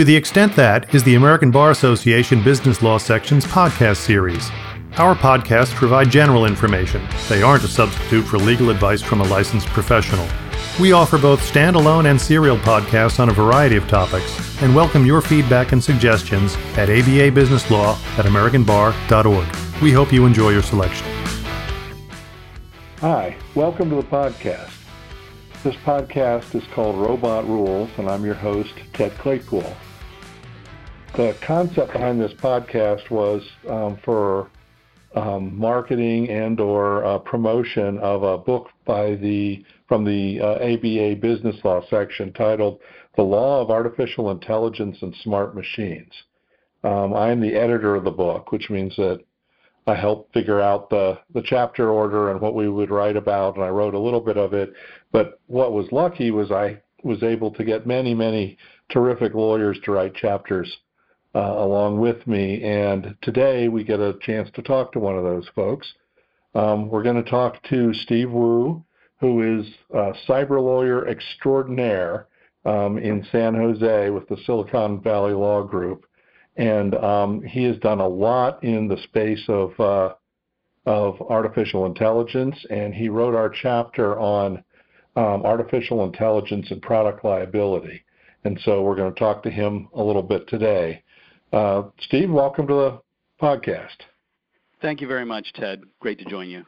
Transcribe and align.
To 0.00 0.04
the 0.04 0.16
extent 0.16 0.56
that 0.56 0.94
is 0.94 1.04
the 1.04 1.16
American 1.16 1.50
Bar 1.50 1.72
Association 1.72 2.42
Business 2.42 2.80
Law 2.80 2.96
Section's 2.96 3.44
podcast 3.44 3.98
series. 3.98 4.48
Our 4.96 5.14
podcasts 5.14 5.74
provide 5.74 6.10
general 6.10 6.46
information. 6.46 7.06
They 7.28 7.42
aren't 7.42 7.64
a 7.64 7.68
substitute 7.68 8.22
for 8.22 8.38
legal 8.38 8.70
advice 8.70 9.02
from 9.02 9.20
a 9.20 9.24
licensed 9.24 9.66
professional. 9.66 10.26
We 10.80 10.92
offer 10.92 11.18
both 11.18 11.42
standalone 11.42 12.08
and 12.08 12.18
serial 12.18 12.56
podcasts 12.56 13.20
on 13.20 13.28
a 13.28 13.34
variety 13.34 13.76
of 13.76 13.86
topics 13.88 14.62
and 14.62 14.74
welcome 14.74 15.04
your 15.04 15.20
feedback 15.20 15.72
and 15.72 15.84
suggestions 15.84 16.54
at 16.78 16.88
ababusinesslaw 16.88 18.18
at 18.18 18.24
americanbar.org. 18.24 19.82
We 19.82 19.92
hope 19.92 20.14
you 20.14 20.24
enjoy 20.24 20.48
your 20.48 20.62
selection. 20.62 21.06
Hi, 23.00 23.36
welcome 23.54 23.90
to 23.90 23.96
the 23.96 24.02
podcast. 24.02 24.72
This 25.62 25.76
podcast 25.76 26.54
is 26.54 26.64
called 26.68 26.96
Robot 26.96 27.46
Rules, 27.46 27.90
and 27.98 28.08
I'm 28.08 28.24
your 28.24 28.32
host, 28.32 28.72
Ted 28.94 29.12
Claypoole. 29.18 29.76
The 31.16 31.36
concept 31.44 31.92
behind 31.92 32.20
this 32.20 32.32
podcast 32.34 33.10
was 33.10 33.42
um, 33.68 33.98
for 34.04 34.48
um, 35.16 35.58
marketing 35.58 36.30
and 36.30 36.60
or 36.60 37.04
uh, 37.04 37.18
promotion 37.18 37.98
of 37.98 38.22
a 38.22 38.38
book 38.38 38.68
by 38.86 39.16
the 39.16 39.64
from 39.88 40.04
the 40.04 40.40
uh, 40.40 40.54
ABA 40.62 41.16
Business 41.20 41.56
Law 41.64 41.82
section 41.90 42.32
titled 42.32 42.78
"The 43.16 43.24
Law 43.24 43.60
of 43.60 43.70
Artificial 43.70 44.30
Intelligence 44.30 44.98
and 45.02 45.12
Smart 45.24 45.56
Machines." 45.56 46.12
Um, 46.84 47.12
I 47.12 47.32
am 47.32 47.40
the 47.40 47.56
editor 47.56 47.96
of 47.96 48.04
the 48.04 48.12
book, 48.12 48.52
which 48.52 48.70
means 48.70 48.94
that 48.94 49.20
I 49.88 49.96
helped 49.96 50.32
figure 50.32 50.60
out 50.60 50.90
the, 50.90 51.18
the 51.34 51.42
chapter 51.42 51.90
order 51.90 52.30
and 52.30 52.40
what 52.40 52.54
we 52.54 52.68
would 52.68 52.90
write 52.90 53.16
about, 53.16 53.56
and 53.56 53.64
I 53.64 53.68
wrote 53.68 53.94
a 53.94 53.98
little 53.98 54.20
bit 54.20 54.38
of 54.38 54.54
it. 54.54 54.72
But 55.10 55.40
what 55.48 55.72
was 55.72 55.90
lucky 55.90 56.30
was 56.30 56.52
I 56.52 56.80
was 57.02 57.24
able 57.24 57.50
to 57.50 57.64
get 57.64 57.84
many, 57.84 58.14
many 58.14 58.58
terrific 58.90 59.34
lawyers 59.34 59.78
to 59.84 59.90
write 59.90 60.14
chapters 60.14 60.72
uh, 61.34 61.38
along 61.38 62.00
with 62.00 62.26
me. 62.26 62.62
And 62.62 63.16
today 63.22 63.68
we 63.68 63.84
get 63.84 64.00
a 64.00 64.14
chance 64.20 64.48
to 64.54 64.62
talk 64.62 64.92
to 64.92 64.98
one 64.98 65.16
of 65.16 65.24
those 65.24 65.48
folks. 65.54 65.92
Um, 66.54 66.88
we're 66.88 67.02
going 67.02 67.22
to 67.22 67.30
talk 67.30 67.62
to 67.64 67.94
Steve 67.94 68.30
Wu, 68.30 68.84
who 69.20 69.58
is 69.58 69.66
a 69.92 70.12
cyber 70.28 70.62
lawyer 70.62 71.06
extraordinaire 71.06 72.26
um, 72.64 72.98
in 72.98 73.26
San 73.30 73.54
Jose 73.54 74.10
with 74.10 74.28
the 74.28 74.36
Silicon 74.44 75.00
Valley 75.00 75.32
Law 75.32 75.62
Group 75.62 76.06
and 76.56 76.94
um, 76.96 77.42
he 77.42 77.64
has 77.64 77.78
done 77.78 78.00
a 78.00 78.08
lot 78.08 78.62
in 78.62 78.88
the 78.88 78.98
space 79.04 79.42
of 79.48 79.78
uh, 79.80 80.14
of 80.86 81.20
artificial 81.22 81.86
intelligence, 81.86 82.56
and 82.70 82.94
he 82.94 83.08
wrote 83.08 83.34
our 83.34 83.50
chapter 83.50 84.18
on 84.18 84.62
um, 85.16 85.42
artificial 85.44 86.04
intelligence 86.04 86.70
and 86.70 86.82
product 86.82 87.24
liability. 87.24 88.02
And 88.44 88.58
so 88.64 88.82
we're 88.82 88.96
going 88.96 89.12
to 89.12 89.18
talk 89.18 89.42
to 89.42 89.50
him 89.50 89.88
a 89.94 90.02
little 90.02 90.22
bit 90.22 90.48
today. 90.48 91.02
Uh, 91.52 91.82
Steve, 92.00 92.30
welcome 92.30 92.66
to 92.66 92.74
the 92.74 93.00
podcast. 93.42 94.04
Thank 94.80 95.00
you 95.00 95.08
very 95.08 95.24
much, 95.24 95.52
Ted. 95.54 95.82
Great 96.00 96.18
to 96.20 96.24
join 96.24 96.48
you. 96.48 96.64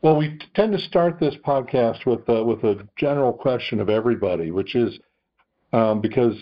Well, 0.00 0.16
we 0.16 0.38
tend 0.54 0.72
to 0.72 0.78
start 0.78 1.20
this 1.20 1.34
podcast 1.46 2.06
with 2.06 2.28
uh, 2.28 2.42
with 2.42 2.64
a 2.64 2.88
general 2.96 3.32
question 3.32 3.78
of 3.78 3.88
everybody, 3.88 4.50
which 4.50 4.74
is 4.74 4.98
um, 5.72 6.00
because 6.00 6.34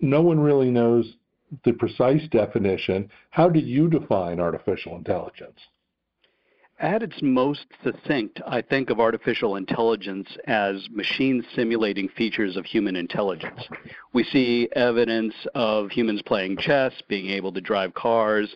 no 0.00 0.22
one 0.22 0.38
really 0.38 0.70
knows 0.70 1.14
the 1.64 1.72
precise 1.72 2.26
definition, 2.30 3.08
how 3.30 3.48
do 3.48 3.60
you 3.60 3.88
define 3.88 4.40
artificial 4.40 4.96
intelligence? 4.96 5.58
At 6.78 7.02
its 7.02 7.22
most 7.22 7.64
succinct, 7.82 8.38
I 8.46 8.60
think 8.60 8.90
of 8.90 9.00
artificial 9.00 9.56
intelligence 9.56 10.28
as 10.46 10.90
machines 10.90 11.46
simulating 11.54 12.06
features 12.06 12.54
of 12.54 12.66
human 12.66 12.96
intelligence. 12.96 13.66
We 14.12 14.24
see 14.24 14.68
evidence 14.76 15.34
of 15.54 15.90
humans 15.90 16.20
playing 16.20 16.58
chess, 16.58 16.92
being 17.08 17.30
able 17.30 17.50
to 17.52 17.62
drive 17.62 17.94
cars, 17.94 18.54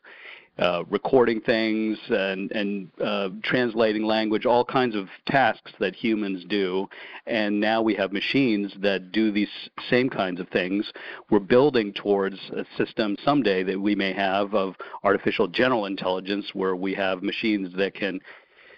uh, 0.61 0.85
recording 0.91 1.41
things 1.41 1.99
and, 2.11 2.53
and 2.53 2.89
uh, 3.03 3.31
translating 3.43 4.05
language, 4.05 4.45
all 4.45 4.65
kinds 4.65 4.95
of 4.95 5.09
tasks 5.27 5.73
that 5.81 5.95
humans 5.95 6.45
do. 6.49 6.87
And 7.27 7.59
now 7.59 7.81
we 7.81 7.95
have 7.95 8.13
machines 8.13 8.73
that 8.81 9.11
do 9.11 9.33
these 9.33 9.49
same 9.89 10.11
kinds 10.11 10.39
of 10.39 10.49
things. 10.49 10.93
We're 11.31 11.39
building 11.39 11.95
towards 11.95 12.37
a 12.55 12.65
system 12.77 13.17
someday 13.25 13.63
that 13.65 13.81
we 13.81 13.95
may 13.95 14.13
have 14.13 14.55
of 14.55 14.75
artificial 15.03 15.49
general 15.49 15.87
intelligence 15.87 16.51
where 16.53 16.77
we 16.77 16.95
have 16.95 17.23
machines 17.23 17.75
that 17.77 17.95
can 17.95 18.21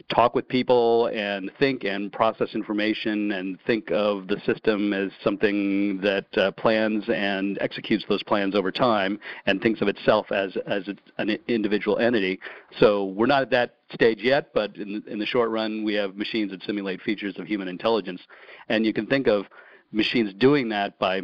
talk 0.09 0.35
with 0.35 0.47
people 0.49 1.07
and 1.07 1.51
think 1.59 1.85
and 1.85 2.13
process 2.13 2.55
information 2.55 3.33
and 3.33 3.59
think 3.67 3.91
of 3.91 4.29
the 4.29 4.41
system 4.47 4.93
as 4.93 5.11
something 5.23 6.01
that 6.01 6.27
uh, 6.37 6.51
plans 6.53 7.05
and 7.09 7.59
executes 7.61 8.05
those 8.09 8.23
plans 8.23 8.55
over 8.55 8.71
time 8.71 9.19
and 9.47 9.61
thinks 9.61 9.81
of 9.81 9.89
itself 9.89 10.31
as, 10.33 10.57
as 10.67 10.89
an 11.19 11.39
individual 11.49 11.99
entity. 11.99 12.39
So 12.79 13.07
we're 13.07 13.27
not 13.27 13.43
at 13.43 13.51
that 13.51 13.75
stage 13.93 14.21
yet, 14.23 14.53
but 14.55 14.77
in, 14.77 15.03
in 15.07 15.19
the 15.19 15.27
short 15.27 15.51
run, 15.51 15.85
we 15.85 15.95
have 15.95 16.17
machines 16.17 16.51
that 16.51 16.63
simulate 16.63 17.01
features 17.03 17.39
of 17.39 17.47
human 17.47 17.69
intelligence. 17.69 18.21
And 18.69 18.87
you 18.87 18.93
can 18.93 19.07
think 19.07 19.27
of 19.27 19.47
machines 19.93 20.33
doing 20.39 20.69
that 20.71 20.99
by 20.99 21.23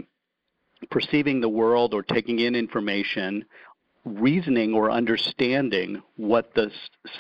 perceiving 0.91 1.41
the 1.41 1.49
world 1.49 1.95
or 1.95 2.03
taking 2.03 2.39
in 2.39 2.55
information 2.55 3.45
reasoning 4.09 4.75
or 4.75 4.91
understanding 4.91 6.03
what 6.17 6.55
the 6.55 6.71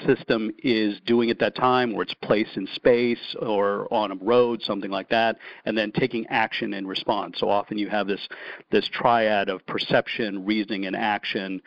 system 0.06 0.50
is 0.62 0.98
doing 1.06 1.30
at 1.30 1.38
that 1.38 1.54
time, 1.54 1.94
or 1.94 2.02
its 2.02 2.14
place 2.14 2.48
in 2.56 2.66
space 2.74 3.36
or 3.40 3.92
on 3.92 4.12
a 4.12 4.16
road, 4.16 4.62
something 4.62 4.90
like 4.90 5.08
that, 5.10 5.36
and 5.64 5.76
then 5.76 5.92
taking 5.92 6.26
action 6.28 6.74
in 6.74 6.86
response. 6.86 7.38
So 7.38 7.48
often 7.48 7.78
you 7.78 7.88
have 7.88 8.06
this 8.06 8.26
this 8.70 8.88
triad 8.88 9.48
of 9.48 9.64
perception, 9.66 10.44
reasoning, 10.44 10.86
and 10.86 10.96
action, 10.96 11.60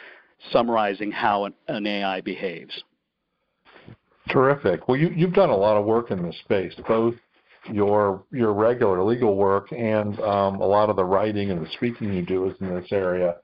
summarizing 0.51 1.11
how 1.11 1.45
an, 1.45 1.53
an 1.67 1.85
AI 1.85 2.21
behaves. 2.21 2.83
Terrific. 4.29 4.87
Well, 4.87 4.97
you, 4.97 5.09
you've 5.09 5.33
done 5.33 5.49
a 5.49 5.55
lot 5.55 5.77
of 5.77 5.85
work 5.85 6.11
in 6.11 6.23
this 6.23 6.37
space, 6.39 6.73
both 6.87 7.15
your 7.71 8.23
your 8.31 8.53
regular 8.53 9.03
legal 9.03 9.35
work 9.35 9.71
and 9.71 10.19
um, 10.21 10.55
a 10.55 10.65
lot 10.65 10.89
of 10.89 10.95
the 10.95 11.05
writing 11.05 11.51
and 11.51 11.63
the 11.63 11.69
speaking 11.73 12.13
you 12.13 12.23
do 12.23 12.49
is 12.49 12.55
in 12.59 12.73
this 12.73 12.91
area. 12.91 13.35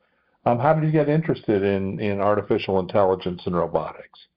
Um, 0.47 0.59
how 0.59 0.73
did 0.73 0.85
you 0.85 0.91
get 0.93 1.09
interested 1.09 1.61
in, 1.61 1.99
in 1.99 2.21
artificial 2.21 2.79
intelligence 2.79 3.41
and 3.45 3.53
robotics? 3.53 4.27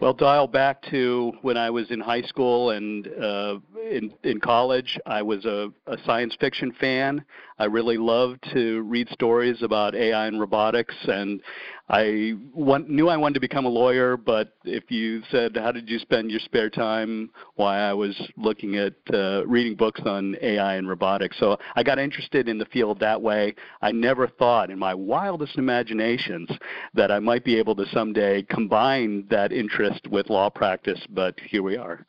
Well, 0.00 0.12
dial 0.12 0.48
back 0.48 0.82
to 0.90 1.32
when 1.42 1.56
I 1.56 1.70
was 1.70 1.88
in 1.92 2.00
high 2.00 2.22
school 2.22 2.70
and 2.70 3.06
uh, 3.06 3.58
in, 3.88 4.12
in 4.24 4.40
college. 4.40 4.98
I 5.06 5.22
was 5.22 5.44
a, 5.44 5.70
a 5.86 5.96
science 6.04 6.36
fiction 6.40 6.72
fan. 6.80 7.24
I 7.60 7.66
really 7.66 7.96
loved 7.96 8.44
to 8.52 8.82
read 8.82 9.08
stories 9.10 9.62
about 9.62 9.94
AI 9.94 10.26
and 10.26 10.40
robotics, 10.40 10.96
and 11.06 11.40
I 11.88 12.32
want, 12.54 12.88
knew 12.88 13.08
I 13.08 13.16
wanted 13.18 13.34
to 13.34 13.40
become 13.40 13.66
a 13.66 13.70
lawyer. 13.70 14.16
But 14.16 14.54
if 14.64 14.90
you 14.90 15.22
said, 15.30 15.54
"How 15.56 15.70
did 15.70 15.88
you 15.88 15.98
spend 15.98 16.30
your 16.30 16.40
spare 16.40 16.70
time?" 16.70 17.30
Why 17.56 17.78
I 17.80 17.92
was 17.92 18.18
looking 18.38 18.76
at 18.76 18.94
uh, 19.12 19.46
reading 19.46 19.74
books 19.74 20.00
on 20.06 20.34
AI 20.40 20.76
and 20.76 20.88
robotics. 20.88 21.38
So 21.38 21.58
I 21.76 21.82
got 21.82 21.98
interested 21.98 22.48
in 22.48 22.56
the 22.56 22.64
field 22.66 23.00
that 23.00 23.20
way. 23.20 23.54
I 23.82 23.92
never 23.92 24.26
thought, 24.26 24.70
in 24.70 24.78
my 24.78 24.94
wildest 24.94 25.58
imaginations, 25.58 26.48
that 26.94 27.10
I 27.10 27.18
might 27.18 27.44
be 27.44 27.58
able 27.58 27.76
to 27.76 27.86
someday 27.92 28.42
combine 28.42 29.26
that 29.28 29.52
interest 29.52 30.06
with 30.08 30.30
law 30.30 30.48
practice. 30.48 31.00
But 31.10 31.38
here 31.50 31.62
we 31.62 31.76
are. 31.76 32.06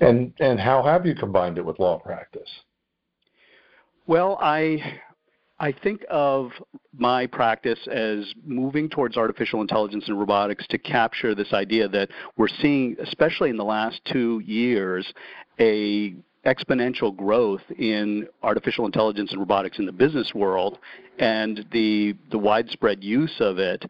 And 0.00 0.34
and 0.40 0.60
how 0.60 0.82
have 0.82 1.06
you 1.06 1.14
combined 1.14 1.56
it 1.56 1.64
with 1.64 1.78
law 1.78 1.98
practice? 1.98 2.50
Well, 4.06 4.38
I 4.42 5.00
I 5.60 5.72
think 5.72 6.04
of 6.08 6.52
my 6.96 7.26
practice 7.26 7.78
as 7.86 8.32
moving 8.46 8.88
towards 8.88 9.18
artificial 9.18 9.60
intelligence 9.60 10.04
and 10.08 10.18
robotics 10.18 10.66
to 10.68 10.78
capture 10.78 11.34
this 11.34 11.52
idea 11.52 11.86
that 11.88 12.08
we're 12.38 12.48
seeing, 12.48 12.96
especially 12.98 13.50
in 13.50 13.58
the 13.58 13.64
last 13.64 14.00
two 14.10 14.40
years, 14.44 15.12
a 15.60 16.14
exponential 16.46 17.14
growth 17.14 17.60
in 17.78 18.26
artificial 18.42 18.86
intelligence 18.86 19.30
and 19.30 19.40
robotics 19.40 19.78
in 19.78 19.84
the 19.84 19.92
business 19.92 20.32
world 20.34 20.78
and 21.18 21.66
the 21.70 22.14
the 22.30 22.38
widespread 22.38 23.04
use 23.04 23.34
of 23.40 23.58
it. 23.58 23.84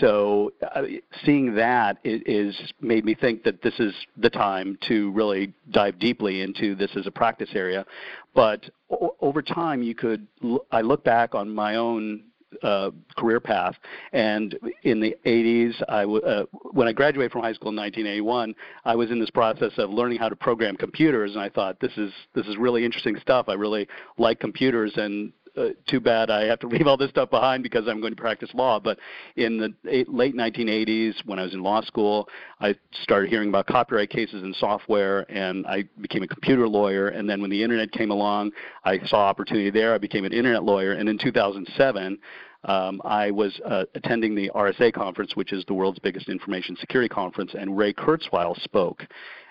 So 0.00 0.52
uh, 0.74 0.82
seeing 1.24 1.54
that 1.54 1.98
is 2.04 2.54
made 2.80 3.06
me 3.06 3.14
think 3.14 3.42
that 3.44 3.62
this 3.62 3.78
is 3.78 3.94
the 4.18 4.28
time 4.28 4.78
to 4.88 5.10
really 5.12 5.54
dive 5.70 5.98
deeply 5.98 6.42
into 6.42 6.74
this 6.74 6.90
as 6.94 7.06
a 7.06 7.10
practice 7.10 7.50
area. 7.54 7.86
But 8.34 8.68
o- 8.90 9.16
over 9.22 9.40
time 9.40 9.82
you 9.82 9.94
could 9.94 10.26
I 10.70 10.82
look 10.82 11.04
back 11.04 11.34
on 11.34 11.48
my 11.48 11.76
own 11.76 12.24
uh, 12.62 12.90
career 13.16 13.40
path. 13.40 13.74
And 14.12 14.58
in 14.82 15.00
the 15.00 15.16
80s, 15.26 15.74
I 15.88 16.00
w- 16.02 16.22
uh, 16.22 16.44
when 16.72 16.88
I 16.88 16.92
graduated 16.92 17.32
from 17.32 17.42
high 17.42 17.52
school 17.52 17.70
in 17.70 17.76
1981, 17.76 18.54
I 18.84 18.94
was 18.94 19.10
in 19.10 19.18
this 19.18 19.30
process 19.30 19.72
of 19.78 19.90
learning 19.90 20.18
how 20.18 20.28
to 20.28 20.36
program 20.36 20.76
computers, 20.76 21.32
and 21.32 21.40
I 21.40 21.48
thought 21.48 21.80
this 21.80 21.96
is 21.96 22.12
this 22.34 22.46
is 22.46 22.56
really 22.56 22.84
interesting 22.84 23.16
stuff. 23.20 23.48
I 23.48 23.54
really 23.54 23.88
like 24.18 24.40
computers, 24.40 24.92
and 24.96 25.32
uh, 25.56 25.68
too 25.86 26.00
bad 26.00 26.30
I 26.30 26.44
have 26.44 26.58
to 26.60 26.66
leave 26.74 26.86
all 26.86 26.96
this 26.96 27.10
stuff 27.10 27.30
behind 27.30 27.62
because 27.62 27.86
I'm 27.88 28.00
going 28.00 28.14
to 28.14 28.20
practice 28.20 28.50
law. 28.54 28.80
But 28.80 28.98
in 29.36 29.58
the 29.58 30.04
late 30.08 30.36
1980s, 30.36 31.14
when 31.24 31.38
I 31.38 31.42
was 31.42 31.54
in 31.54 31.62
law 31.62 31.82
school, 31.82 32.28
I 32.60 32.74
started 33.02 33.30
hearing 33.30 33.48
about 33.48 33.66
copyright 33.66 34.10
cases 34.10 34.42
in 34.42 34.54
software, 34.54 35.30
and 35.30 35.66
I 35.66 35.84
became 36.00 36.22
a 36.22 36.28
computer 36.28 36.68
lawyer. 36.68 37.08
And 37.08 37.28
then 37.28 37.40
when 37.40 37.50
the 37.50 37.62
internet 37.62 37.92
came 37.92 38.10
along, 38.10 38.52
I 38.84 38.98
saw 39.06 39.18
opportunity 39.18 39.70
there. 39.70 39.94
I 39.94 39.98
became 39.98 40.24
an 40.24 40.32
internet 40.32 40.64
lawyer. 40.64 40.92
And 40.92 41.08
in 41.08 41.18
2007, 41.18 42.18
um, 42.64 43.02
I 43.04 43.30
was 43.30 43.60
uh, 43.66 43.84
attending 43.94 44.34
the 44.34 44.50
RSA 44.54 44.94
conference, 44.94 45.36
which 45.36 45.52
is 45.52 45.64
the 45.66 45.74
world's 45.74 45.98
biggest 45.98 46.28
information 46.28 46.76
security 46.80 47.08
conference, 47.08 47.52
and 47.58 47.76
Ray 47.76 47.92
Kurzweil 47.92 48.60
spoke 48.62 49.02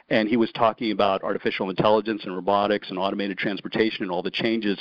and 0.09 0.27
he 0.27 0.37
was 0.37 0.51
talking 0.51 0.91
about 0.91 1.23
artificial 1.23 1.69
intelligence 1.69 2.23
and 2.25 2.35
robotics 2.35 2.89
and 2.89 2.99
automated 2.99 3.37
transportation 3.37 4.03
and 4.03 4.11
all 4.11 4.21
the 4.21 4.31
changes 4.31 4.77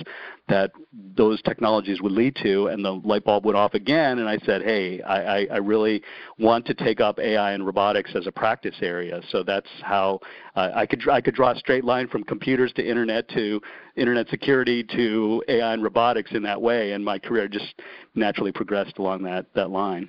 that 0.49 0.73
those 1.17 1.41
technologies 1.43 2.03
would 2.03 2.13
lead 2.13 2.37
to. 2.43 2.67
And 2.67 2.85
the 2.85 2.93
light 2.93 3.25
bulb 3.25 3.45
went 3.45 3.57
off 3.57 3.75
again, 3.75 4.19
and 4.19 4.29
I 4.29 4.39
said, 4.39 4.63
"Hey, 4.63 5.01
I, 5.03 5.47
I 5.47 5.57
really 5.59 6.03
want 6.39 6.67
to 6.67 6.75
take 6.75 7.01
up 7.01 7.19
AI 7.19 7.53
and 7.53 7.65
robotics 7.65 8.11
as 8.15 8.27
a 8.27 8.33
practice 8.33 8.77
area." 8.83 9.21
So 9.31 9.43
that's 9.43 9.71
how 9.83 10.21
uh, 10.57 10.71
I 10.75 10.87
could 10.87 11.09
I 11.09 11.21
could 11.21 11.35
draw 11.35 11.53
a 11.53 11.57
straight 11.57 11.85
line 11.85 12.09
from 12.09 12.25
computers 12.25 12.73
to 12.75 12.87
internet 12.87 13.29
to 13.31 13.61
internet 13.97 14.29
security 14.29 14.83
to 14.85 15.43
AI 15.49 15.73
and 15.73 15.83
robotics 15.83 16.33
in 16.33 16.43
that 16.43 16.61
way, 16.61 16.93
and 16.93 17.05
my 17.05 17.19
career 17.19 17.47
just 17.47 17.81
naturally 18.15 18.53
progressed 18.53 18.99
along 18.99 19.23
that 19.23 19.47
that 19.55 19.71
line. 19.71 20.09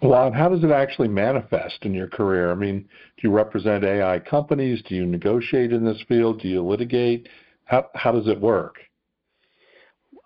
Well, 0.00 0.30
how 0.30 0.48
does 0.48 0.62
it 0.62 0.70
actually 0.70 1.08
manifest 1.08 1.78
in 1.82 1.92
your 1.92 2.06
career? 2.06 2.52
I 2.52 2.54
mean, 2.54 2.82
do 2.82 3.28
you 3.28 3.30
represent 3.30 3.82
AI 3.82 4.20
companies? 4.20 4.80
Do 4.88 4.94
you 4.94 5.04
negotiate 5.04 5.72
in 5.72 5.84
this 5.84 6.00
field? 6.08 6.40
Do 6.40 6.48
you 6.48 6.64
litigate? 6.64 7.28
How, 7.64 7.90
how 7.94 8.12
does 8.12 8.28
it 8.28 8.40
work? 8.40 8.76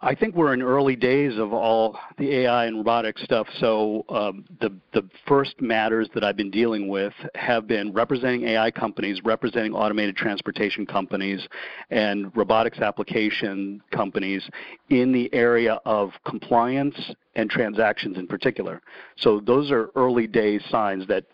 I 0.04 0.16
think 0.16 0.34
we're 0.34 0.52
in 0.52 0.62
early 0.62 0.96
days 0.96 1.38
of 1.38 1.52
all 1.52 1.96
the 2.18 2.38
AI 2.38 2.66
and 2.66 2.78
robotic 2.78 3.16
stuff. 3.18 3.46
So 3.60 4.04
um, 4.08 4.44
the 4.60 4.74
the 4.92 5.08
first 5.28 5.60
matters 5.60 6.08
that 6.14 6.24
I've 6.24 6.36
been 6.36 6.50
dealing 6.50 6.88
with 6.88 7.12
have 7.36 7.68
been 7.68 7.92
representing 7.92 8.48
AI 8.48 8.72
companies, 8.72 9.20
representing 9.24 9.72
automated 9.74 10.16
transportation 10.16 10.86
companies, 10.86 11.46
and 11.90 12.36
robotics 12.36 12.78
application 12.78 13.80
companies 13.92 14.42
in 14.90 15.12
the 15.12 15.32
area 15.32 15.78
of 15.84 16.10
compliance 16.26 16.96
and 17.36 17.48
transactions 17.48 18.18
in 18.18 18.26
particular. 18.26 18.82
So 19.16 19.38
those 19.38 19.70
are 19.70 19.90
early 19.94 20.26
day 20.26 20.58
signs 20.68 21.06
that 21.06 21.26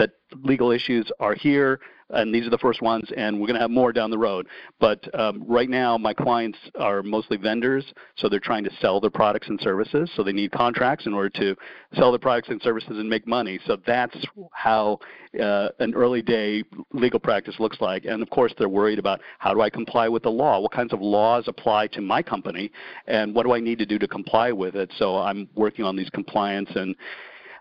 that 0.00 0.10
legal 0.42 0.70
issues 0.70 1.10
are 1.20 1.34
here 1.34 1.80
and 2.12 2.34
these 2.34 2.46
are 2.46 2.50
the 2.50 2.58
first 2.58 2.82
ones, 2.82 3.08
and 3.16 3.40
we're 3.40 3.46
going 3.46 3.54
to 3.54 3.60
have 3.60 3.70
more 3.70 3.92
down 3.92 4.10
the 4.10 4.18
road. 4.18 4.48
But 4.78 5.08
um, 5.18 5.44
right 5.46 5.68
now, 5.68 5.96
my 5.96 6.12
clients 6.12 6.58
are 6.78 7.02
mostly 7.02 7.36
vendors, 7.36 7.84
so 8.16 8.28
they're 8.28 8.40
trying 8.40 8.64
to 8.64 8.70
sell 8.80 9.00
their 9.00 9.10
products 9.10 9.48
and 9.48 9.60
services. 9.60 10.10
So 10.16 10.22
they 10.22 10.32
need 10.32 10.50
contracts 10.52 11.06
in 11.06 11.14
order 11.14 11.30
to 11.30 11.56
sell 11.94 12.10
their 12.10 12.18
products 12.18 12.48
and 12.48 12.60
services 12.62 12.98
and 12.98 13.08
make 13.08 13.26
money. 13.26 13.60
So 13.66 13.76
that's 13.86 14.16
how 14.52 14.98
uh, 15.40 15.68
an 15.78 15.94
early 15.94 16.22
day 16.22 16.64
legal 16.92 17.20
practice 17.20 17.56
looks 17.58 17.80
like. 17.80 18.04
And 18.04 18.22
of 18.22 18.30
course, 18.30 18.52
they're 18.58 18.68
worried 18.68 18.98
about 18.98 19.20
how 19.38 19.54
do 19.54 19.60
I 19.60 19.70
comply 19.70 20.08
with 20.08 20.22
the 20.22 20.30
law? 20.30 20.60
What 20.60 20.72
kinds 20.72 20.92
of 20.92 21.00
laws 21.00 21.44
apply 21.46 21.88
to 21.88 22.00
my 22.00 22.22
company, 22.22 22.70
and 23.06 23.34
what 23.34 23.44
do 23.44 23.52
I 23.52 23.60
need 23.60 23.78
to 23.78 23.86
do 23.86 23.98
to 23.98 24.08
comply 24.08 24.52
with 24.52 24.74
it? 24.74 24.92
So 24.98 25.16
I'm 25.18 25.48
working 25.54 25.84
on 25.84 25.96
these 25.96 26.10
compliance 26.10 26.70
and 26.74 26.94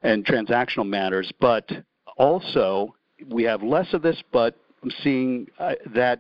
and 0.02 0.26
transactional 0.26 0.88
matters, 0.88 1.30
but 1.42 1.70
also 2.20 2.94
we 3.28 3.44
have 3.44 3.64
less 3.64 3.92
of 3.94 4.04
this, 4.04 4.22
but 4.32 4.56
I'm 4.84 4.92
seeing 5.04 5.48
uh, 5.58 5.74
that 5.96 6.20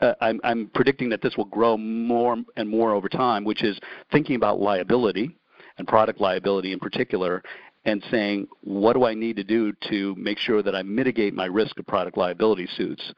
uh, 0.00 0.14
I'm, 0.20 0.40
I'm, 0.42 0.70
predicting 0.74 1.08
that 1.10 1.22
this 1.22 1.36
will 1.36 1.44
grow 1.44 1.76
more 1.76 2.36
and 2.56 2.68
more 2.68 2.92
over 2.92 3.08
time, 3.08 3.44
which 3.44 3.62
is 3.62 3.78
thinking 4.10 4.36
about 4.36 4.60
liability 4.60 5.36
and 5.78 5.86
product 5.86 6.20
liability 6.20 6.72
in 6.72 6.80
particular, 6.80 7.42
and 7.84 8.02
saying, 8.10 8.48
what 8.62 8.94
do 8.94 9.04
I 9.04 9.14
need 9.14 9.36
to 9.36 9.44
do 9.44 9.72
to 9.90 10.14
make 10.16 10.38
sure 10.38 10.62
that 10.62 10.74
I 10.74 10.82
mitigate 10.82 11.34
my 11.34 11.46
risk 11.46 11.78
of 11.78 11.86
product 11.86 12.16
liability 12.16 12.68
suits? 12.76 13.12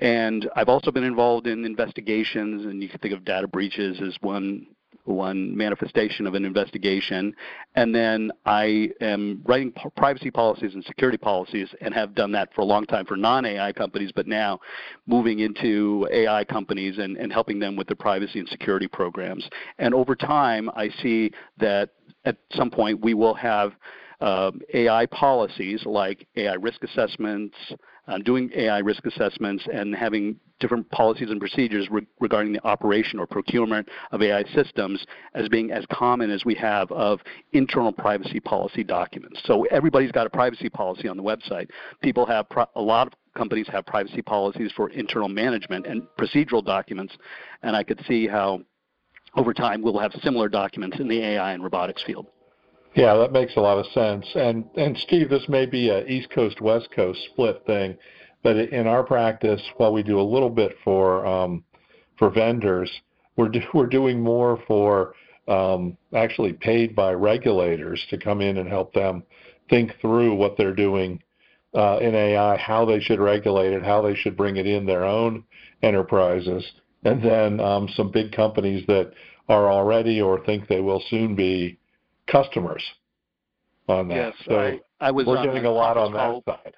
And 0.00 0.48
I've 0.56 0.68
also 0.68 0.90
been 0.90 1.04
involved 1.04 1.46
in 1.46 1.64
investigations, 1.64 2.66
and 2.66 2.82
you 2.82 2.88
can 2.88 2.98
think 2.98 3.14
of 3.14 3.24
data 3.24 3.46
breaches 3.46 4.00
as 4.02 4.16
one 4.20 4.66
one 5.04 5.56
manifestation 5.56 6.26
of 6.26 6.34
an 6.34 6.44
investigation, 6.44 7.34
and 7.74 7.94
then 7.94 8.30
I 8.46 8.90
am 9.00 9.42
writing 9.44 9.72
privacy 9.96 10.30
policies 10.30 10.74
and 10.74 10.84
security 10.84 11.18
policies 11.18 11.68
and 11.80 11.92
have 11.94 12.14
done 12.14 12.32
that 12.32 12.54
for 12.54 12.62
a 12.62 12.64
long 12.64 12.86
time 12.86 13.04
for 13.06 13.16
non-AI 13.16 13.72
companies, 13.72 14.12
but 14.14 14.26
now 14.26 14.60
moving 15.06 15.40
into 15.40 16.08
AI 16.10 16.44
companies 16.44 16.98
and, 16.98 17.16
and 17.16 17.32
helping 17.32 17.58
them 17.58 17.76
with 17.76 17.86
their 17.86 17.96
privacy 17.96 18.38
and 18.38 18.48
security 18.48 18.88
programs. 18.88 19.48
And 19.78 19.94
over 19.94 20.16
time, 20.16 20.70
I 20.74 20.88
see 21.02 21.30
that 21.58 21.90
at 22.24 22.36
some 22.52 22.70
point 22.70 23.00
we 23.02 23.14
will 23.14 23.34
have 23.34 23.72
uh, 24.20 24.52
AI 24.72 25.06
policies 25.06 25.84
like 25.84 26.26
AI 26.36 26.54
risk 26.54 26.82
assessments, 26.82 27.56
uh, 28.08 28.18
doing 28.18 28.50
AI 28.54 28.78
risk 28.78 29.04
assessments 29.06 29.66
and 29.72 29.94
having 29.94 30.36
different 30.60 30.88
policies 30.90 31.30
and 31.30 31.40
procedures 31.40 31.88
re- 31.90 32.06
regarding 32.20 32.52
the 32.52 32.64
operation 32.64 33.18
or 33.18 33.26
procurement 33.26 33.88
of 34.12 34.22
AI 34.22 34.44
systems 34.54 35.04
as 35.34 35.48
being 35.48 35.70
as 35.70 35.84
common 35.90 36.30
as 36.30 36.44
we 36.44 36.54
have 36.54 36.90
of 36.92 37.20
internal 37.52 37.92
privacy 37.92 38.40
policy 38.40 38.84
documents. 38.84 39.40
So 39.44 39.64
everybody's 39.70 40.12
got 40.12 40.26
a 40.26 40.30
privacy 40.30 40.68
policy 40.68 41.08
on 41.08 41.16
the 41.16 41.22
website. 41.22 41.68
People 42.02 42.26
have 42.26 42.46
a 42.76 42.80
lot 42.80 43.08
of 43.08 43.12
companies 43.36 43.66
have 43.68 43.84
privacy 43.86 44.22
policies 44.22 44.70
for 44.76 44.90
internal 44.90 45.28
management 45.28 45.86
and 45.86 46.02
procedural 46.18 46.64
documents, 46.64 47.16
and 47.62 47.74
I 47.74 47.82
could 47.82 48.00
see 48.06 48.28
how 48.28 48.60
over 49.36 49.52
time 49.52 49.82
we'll 49.82 49.98
have 49.98 50.12
similar 50.22 50.48
documents 50.48 51.00
in 51.00 51.08
the 51.08 51.20
AI 51.20 51.52
and 51.52 51.62
robotics 51.62 52.02
field. 52.04 52.26
Yeah, 52.94 53.16
that 53.16 53.32
makes 53.32 53.56
a 53.56 53.60
lot 53.60 53.78
of 53.78 53.86
sense. 53.86 54.26
And 54.34 54.64
and 54.76 54.96
Steve, 54.98 55.28
this 55.28 55.48
may 55.48 55.66
be 55.66 55.88
a 55.88 56.06
East 56.06 56.30
Coast 56.30 56.60
West 56.60 56.88
Coast 56.94 57.18
split 57.32 57.64
thing, 57.66 57.96
but 58.42 58.56
in 58.56 58.86
our 58.86 59.02
practice, 59.02 59.60
while 59.78 59.92
we 59.92 60.02
do 60.02 60.20
a 60.20 60.22
little 60.22 60.50
bit 60.50 60.76
for 60.84 61.26
um, 61.26 61.64
for 62.18 62.30
vendors, 62.30 62.90
we're 63.36 63.48
do, 63.48 63.60
we're 63.72 63.86
doing 63.86 64.20
more 64.20 64.62
for 64.68 65.14
um, 65.48 65.96
actually 66.14 66.52
paid 66.52 66.94
by 66.94 67.12
regulators 67.12 68.04
to 68.10 68.18
come 68.18 68.40
in 68.40 68.58
and 68.58 68.68
help 68.68 68.92
them 68.94 69.24
think 69.68 69.92
through 70.00 70.34
what 70.34 70.56
they're 70.56 70.74
doing 70.74 71.20
uh, 71.74 71.98
in 72.00 72.14
AI, 72.14 72.56
how 72.56 72.84
they 72.84 73.00
should 73.00 73.18
regulate 73.18 73.72
it, 73.72 73.84
how 73.84 74.00
they 74.00 74.14
should 74.14 74.36
bring 74.36 74.56
it 74.56 74.66
in 74.66 74.86
their 74.86 75.04
own 75.04 75.42
enterprises, 75.82 76.64
and 77.04 77.22
then 77.22 77.58
um, 77.58 77.88
some 77.96 78.10
big 78.12 78.30
companies 78.30 78.84
that 78.86 79.10
are 79.48 79.70
already 79.70 80.20
or 80.20 80.44
think 80.44 80.68
they 80.68 80.80
will 80.80 81.02
soon 81.10 81.34
be 81.34 81.76
customers 82.26 82.82
on 83.88 84.08
that. 84.08 84.14
Yes, 84.14 84.34
so 84.46 84.58
I, 84.58 84.80
I 85.00 85.10
was 85.10 85.26
we're 85.26 85.44
getting 85.44 85.66
a, 85.66 85.68
a 85.68 85.70
lot 85.70 85.96
on 85.96 86.12
call. 86.12 86.42
that 86.46 86.64
side. 86.64 86.74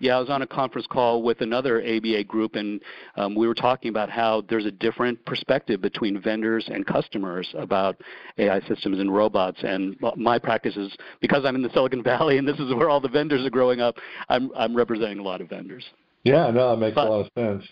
Yeah, 0.00 0.16
I 0.16 0.20
was 0.20 0.28
on 0.28 0.42
a 0.42 0.46
conference 0.46 0.86
call 0.88 1.22
with 1.22 1.40
another 1.40 1.80
ABA 1.80 2.24
group, 2.24 2.56
and 2.56 2.80
um, 3.16 3.34
we 3.34 3.46
were 3.46 3.54
talking 3.54 3.88
about 3.88 4.10
how 4.10 4.42
there's 4.48 4.66
a 4.66 4.70
different 4.70 5.24
perspective 5.24 5.80
between 5.80 6.20
vendors 6.20 6.68
and 6.70 6.84
customers 6.84 7.48
about 7.56 7.96
AI 8.36 8.60
systems 8.68 8.98
and 8.98 9.14
robots. 9.14 9.58
And 9.62 9.96
my 10.16 10.38
practice 10.38 10.76
is 10.76 10.94
because 11.20 11.44
I'm 11.44 11.54
in 11.54 11.62
the 11.62 11.70
Silicon 11.72 12.02
Valley 12.04 12.38
and 12.38 12.46
this 12.46 12.58
is 12.58 12.74
where 12.74 12.90
all 12.90 13.00
the 13.00 13.08
vendors 13.08 13.46
are 13.46 13.50
growing 13.50 13.80
up. 13.80 13.96
I'm 14.28 14.50
I'm 14.56 14.76
representing 14.76 15.20
a 15.20 15.22
lot 15.22 15.40
of 15.40 15.48
vendors. 15.48 15.84
Yeah, 16.24 16.50
no, 16.50 16.70
that 16.70 16.76
makes 16.78 16.96
but, 16.96 17.06
a 17.06 17.10
lot 17.10 17.20
of 17.26 17.30
sense. 17.34 17.64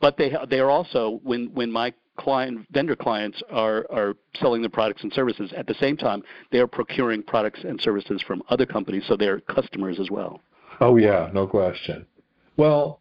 But 0.00 0.16
they 0.16 0.32
they 0.50 0.58
are 0.58 0.70
also 0.70 1.20
when 1.22 1.46
when 1.54 1.70
my 1.70 1.94
client 2.18 2.66
vendor 2.72 2.96
clients 2.96 3.42
are, 3.50 3.86
are 3.90 4.14
selling 4.36 4.62
their 4.62 4.70
products 4.70 5.02
and 5.02 5.12
services. 5.12 5.52
At 5.56 5.66
the 5.66 5.74
same 5.74 5.96
time, 5.96 6.22
they 6.50 6.58
are 6.58 6.66
procuring 6.66 7.22
products 7.22 7.60
and 7.64 7.80
services 7.80 8.22
from 8.26 8.42
other 8.48 8.66
companies, 8.66 9.04
so 9.06 9.16
they're 9.16 9.40
customers 9.40 9.98
as 10.00 10.10
well. 10.10 10.40
Oh 10.80 10.96
yeah, 10.96 11.30
no 11.32 11.46
question. 11.46 12.06
Well, 12.56 13.00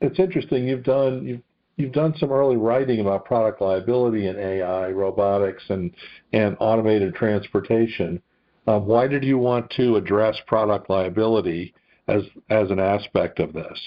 it's 0.00 0.18
interesting. 0.18 0.66
You've 0.66 0.84
done 0.84 1.26
you've 1.26 1.42
you've 1.76 1.92
done 1.92 2.14
some 2.18 2.32
early 2.32 2.56
writing 2.56 3.00
about 3.00 3.24
product 3.24 3.60
liability 3.60 4.26
and 4.26 4.38
AI, 4.38 4.90
robotics, 4.90 5.62
and 5.68 5.92
and 6.32 6.56
automated 6.60 7.14
transportation. 7.14 8.20
Um, 8.66 8.86
why 8.86 9.06
did 9.06 9.24
you 9.24 9.38
want 9.38 9.70
to 9.76 9.96
address 9.96 10.36
product 10.46 10.90
liability 10.90 11.74
as 12.08 12.22
as 12.50 12.70
an 12.70 12.80
aspect 12.80 13.38
of 13.40 13.52
this? 13.52 13.78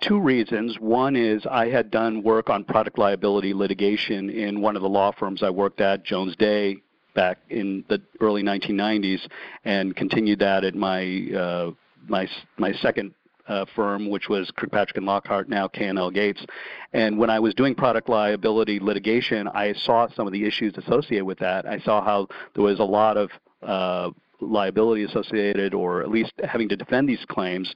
Two 0.00 0.20
reasons. 0.20 0.78
One 0.78 1.16
is 1.16 1.46
I 1.46 1.68
had 1.68 1.90
done 1.90 2.22
work 2.22 2.50
on 2.50 2.64
product 2.64 2.98
liability 2.98 3.54
litigation 3.54 4.30
in 4.30 4.60
one 4.60 4.76
of 4.76 4.82
the 4.82 4.88
law 4.88 5.12
firms 5.12 5.42
I 5.42 5.50
worked 5.50 5.80
at, 5.80 6.04
Jones 6.04 6.36
Day, 6.36 6.76
back 7.14 7.38
in 7.48 7.84
the 7.88 8.00
early 8.20 8.42
1990s, 8.42 9.26
and 9.64 9.96
continued 9.96 10.38
that 10.40 10.64
at 10.64 10.74
my 10.74 11.28
uh, 11.36 11.70
my 12.06 12.28
my 12.58 12.72
second 12.72 13.14
uh, 13.48 13.64
firm, 13.74 14.10
which 14.10 14.28
was 14.28 14.50
Kirkpatrick 14.56 14.96
and 14.96 15.06
Lockhart, 15.06 15.48
now 15.48 15.68
K&L 15.68 16.10
Gates. 16.10 16.44
And 16.92 17.18
when 17.18 17.30
I 17.30 17.38
was 17.38 17.54
doing 17.54 17.74
product 17.74 18.08
liability 18.08 18.80
litigation, 18.80 19.48
I 19.48 19.72
saw 19.72 20.08
some 20.08 20.26
of 20.26 20.32
the 20.32 20.44
issues 20.44 20.76
associated 20.76 21.24
with 21.24 21.38
that. 21.38 21.66
I 21.66 21.78
saw 21.78 22.04
how 22.04 22.28
there 22.54 22.64
was 22.64 22.78
a 22.80 22.84
lot 22.84 23.16
of 23.16 23.30
uh, 23.62 24.10
liability 24.40 25.04
associated, 25.04 25.74
or 25.74 26.02
at 26.02 26.10
least 26.10 26.32
having 26.44 26.68
to 26.68 26.76
defend 26.76 27.08
these 27.08 27.24
claims. 27.28 27.72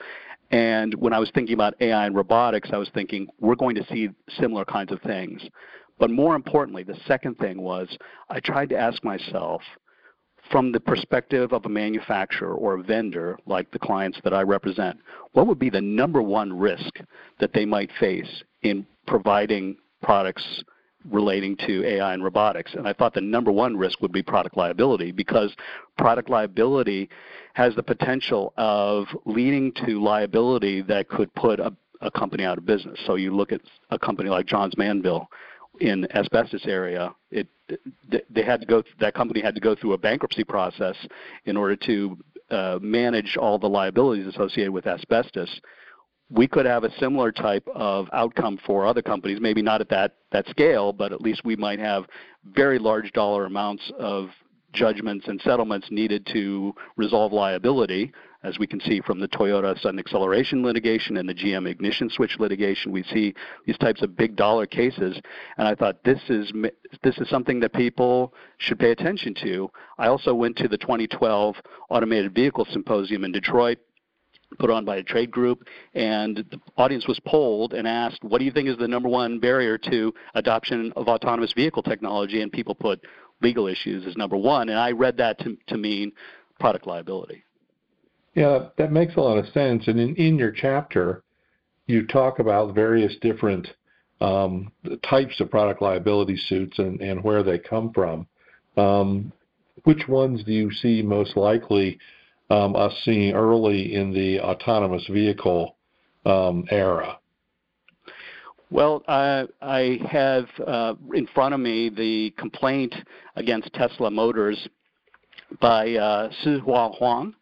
And 0.51 0.95
when 0.95 1.13
I 1.13 1.19
was 1.19 1.31
thinking 1.33 1.55
about 1.55 1.75
AI 1.81 2.07
and 2.07 2.15
robotics, 2.15 2.71
I 2.73 2.77
was 2.77 2.91
thinking 2.93 3.29
we're 3.39 3.55
going 3.55 3.77
to 3.77 3.87
see 3.87 4.09
similar 4.39 4.65
kinds 4.65 4.91
of 4.93 5.01
things. 5.03 5.43
But 5.99 6.11
more 6.11 6.35
importantly, 6.35 6.83
the 6.83 6.99
second 7.07 7.39
thing 7.39 7.61
was 7.61 7.89
I 8.29 8.41
tried 8.41 8.71
to 8.71 8.79
ask 8.79 9.05
myself, 9.05 9.63
from 10.51 10.73
the 10.73 10.81
perspective 10.81 11.53
of 11.53 11.65
a 11.67 11.69
manufacturer 11.69 12.55
or 12.55 12.75
a 12.75 12.83
vendor, 12.83 13.39
like 13.47 13.71
the 13.71 13.79
clients 13.79 14.19
that 14.25 14.35
I 14.35 14.43
represent, 14.43 14.99
what 15.33 15.47
would 15.47 15.59
be 15.59 15.71
the 15.71 15.81
number 15.81 16.23
one 16.23 16.53
risk 16.53 16.99
that 17.39 17.53
they 17.53 17.65
might 17.65 17.91
face 18.01 18.43
in 18.63 18.87
providing 19.07 19.77
products 20.03 20.65
relating 21.09 21.57
to 21.67 21.85
AI 21.85 22.13
and 22.13 22.23
robotics. 22.23 22.75
And 22.75 22.87
I 22.87 22.93
thought 22.93 23.15
the 23.15 23.21
number 23.21 23.51
one 23.51 23.77
risk 23.77 24.01
would 24.01 24.13
be 24.13 24.23
product 24.23 24.57
liability 24.57 25.13
because 25.13 25.55
product 25.99 26.29
liability 26.29 27.09
has 27.55 27.75
the 27.75 27.83
potential 27.83 28.53
of 28.57 29.07
leading 29.25 29.73
to 29.87 30.03
liability 30.03 30.83
that 30.83 31.09
could 31.09 31.33
put 31.35 31.59
a, 31.59 31.73
a 32.01 32.11
company 32.11 32.45
out 32.45 32.59
of 32.59 32.67
business. 32.67 32.99
So 33.07 33.15
you 33.15 33.35
look 33.35 33.53
at 33.53 33.61
a 33.91 33.99
company 33.99 34.29
like 34.29 34.47
Johns 34.47 34.77
Manville 34.77 35.29
in 35.81 36.07
asbestos 36.13 36.67
area, 36.67 37.15
it 37.31 37.49
they 38.29 38.43
had 38.43 38.61
to 38.61 38.67
go 38.67 38.83
that 38.99 39.15
company 39.15 39.41
had 39.41 39.55
to 39.55 39.61
go 39.61 39.77
through 39.77 39.93
a 39.93 39.99
bankruptcy 39.99 40.43
process 40.43 40.97
in 41.45 41.57
order 41.57 41.77
to 41.77 42.19
uh, 42.51 42.79
manage 42.83 43.37
all 43.37 43.59
the 43.59 43.69
liabilities 43.69 44.27
associated 44.27 44.73
with 44.73 44.87
asbestos 44.87 45.61
we 46.31 46.47
could 46.47 46.67
have 46.67 46.85
a 46.85 46.93
similar 46.99 47.33
type 47.33 47.67
of 47.75 48.09
outcome 48.13 48.59
for 48.65 48.87
other 48.87 49.03
companies, 49.03 49.39
maybe 49.41 49.63
not 49.63 49.81
at 49.81 49.89
that, 49.89 50.17
that 50.33 50.47
scale, 50.49 50.93
but 50.93 51.13
at 51.13 51.21
least 51.21 51.45
we 51.45 51.57
might 51.57 51.81
have 51.81 52.05
very 52.45 52.79
large 52.79 53.13
dollar 53.13 53.47
amounts 53.47 53.91
of 53.99 54.29
judgments 54.73 55.27
and 55.27 55.41
settlements 55.41 55.89
needed 55.91 56.27
to 56.33 56.73
resolve 56.97 57.33
liability. 57.33 58.13
As 58.43 58.59
we 58.59 58.67
can 58.67 58.81
see 58.81 59.03
from 59.03 59.21
the 59.21 59.29
Toyota 59.29 59.79
sudden 59.81 59.99
acceleration 59.99 60.63
litigation 60.63 61.19
and 61.19 61.29
the 61.29 61.35
GM 61.35 61.69
ignition 61.69 62.09
switch 62.09 62.37
litigation, 62.39 62.91
we 62.91 63.03
see 63.03 63.35
these 63.67 63.77
types 63.77 64.01
of 64.01 64.17
big 64.17 64.35
dollar 64.35 64.65
cases. 64.65 65.21
And 65.59 65.69
I 65.69 65.75
thought 65.75 66.03
this 66.05 66.21
is 66.31 66.51
this 67.03 67.19
is 67.19 67.29
something 67.29 67.61
that 67.61 67.75
people 67.75 68.33
should 68.57 68.79
pay 68.79 68.93
attention 68.93 69.35
to. 69.43 69.71
I 69.99 70.07
also 70.07 70.33
went 70.33 70.57
to 70.57 70.69
the 70.69 70.79
2012 70.79 71.57
Automated 71.91 72.35
Vehicle 72.35 72.67
Symposium 72.71 73.25
in 73.25 73.33
Detroit 73.33 73.79
put 74.59 74.71
on 74.71 74.85
by 74.85 74.97
a 74.97 75.03
trade 75.03 75.31
group, 75.31 75.67
and 75.95 76.37
the 76.51 76.61
audience 76.77 77.07
was 77.07 77.21
polled 77.27 77.73
and 77.73 77.87
asked, 77.87 78.23
what 78.25 78.39
do 78.39 78.45
you 78.45 78.51
think 78.51 78.69
is 78.69 78.77
the 78.79 78.89
number 78.89 79.09
one 79.09 79.39
barrier 79.39 79.79
to 79.79 80.13
adoption 80.35 80.93
of 80.97 81.09
autonomous 81.09 81.53
vehicle 81.53 81.83
technology? 81.83 82.43
And 82.43 82.51
people 82.51 82.75
put 82.75 83.01
legal 83.43 83.67
issues 83.67 84.07
as 84.07 84.17
number 84.17 84.37
one, 84.37 84.69
and 84.69 84.79
I 84.79 84.91
read 84.91 85.17
that 85.19 85.39
to, 85.41 85.57
to 85.69 85.77
mean 85.77 86.13
product 86.59 86.87
liability. 86.87 87.45
Yeah, 88.35 88.69
that 88.77 88.93
makes 88.93 89.17
a 89.17 89.21
lot 89.21 89.39
of 89.39 89.47
sense. 89.53 89.89
And 89.89 89.99
in, 89.99 90.15
in 90.17 90.39
your 90.39 90.53
chapter, 90.53 91.25
you 91.87 92.07
talk 92.07 92.39
about 92.39 92.75
various 92.75 93.15
different 93.21 93.67
um, 94.21 94.71
types 95.09 95.41
of 95.41 95.51
product 95.51 95.81
liability 95.83 96.37
suits 96.49 96.79
and, 96.79 97.01
and 97.01 97.25
where 97.25 97.43
they 97.43 97.59
come 97.59 97.93
from. 97.93 98.27
Um, 98.77 99.33
which 99.85 100.07
ones 100.07 100.45
do 100.45 100.53
you 100.53 100.71
see 100.71 101.03
most 101.03 101.37
likely 101.37 101.99
um, 102.51 102.77
us 102.77 102.93
seeing 103.05 103.35
early 103.35 103.95
in 103.95 104.13
the 104.13 104.41
autonomous 104.41 105.07
vehicle 105.09 105.77
um, 106.27 106.65
era? 106.71 107.19
Well, 108.71 109.03
I 109.09 109.99
have 110.09 110.47
uh, 110.65 110.95
in 111.13 111.27
front 111.35 111.55
of 111.55 111.61
me 111.61 111.89
the 111.89 112.33
complaint 112.39 112.95
against 113.35 113.73
Tesla 113.73 114.11
Motors 114.11 114.69
by 115.61 115.95
uh, 115.95 116.31
Sihua 116.45 116.97
Huang, 116.97 117.35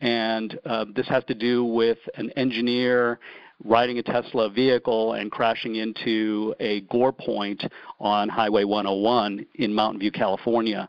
and 0.00 0.58
uh, 0.64 0.86
this 0.94 1.06
has 1.08 1.22
to 1.24 1.34
do 1.34 1.64
with 1.64 1.98
an 2.14 2.30
engineer 2.36 3.18
riding 3.62 3.98
a 3.98 4.02
Tesla 4.02 4.48
vehicle 4.48 5.12
and 5.14 5.30
crashing 5.30 5.76
into 5.76 6.54
a 6.60 6.80
gore 6.82 7.12
point 7.12 7.62
on 7.98 8.30
Highway 8.30 8.64
101 8.64 9.44
in 9.56 9.74
Mountain 9.74 10.00
View, 10.00 10.10
California. 10.10 10.88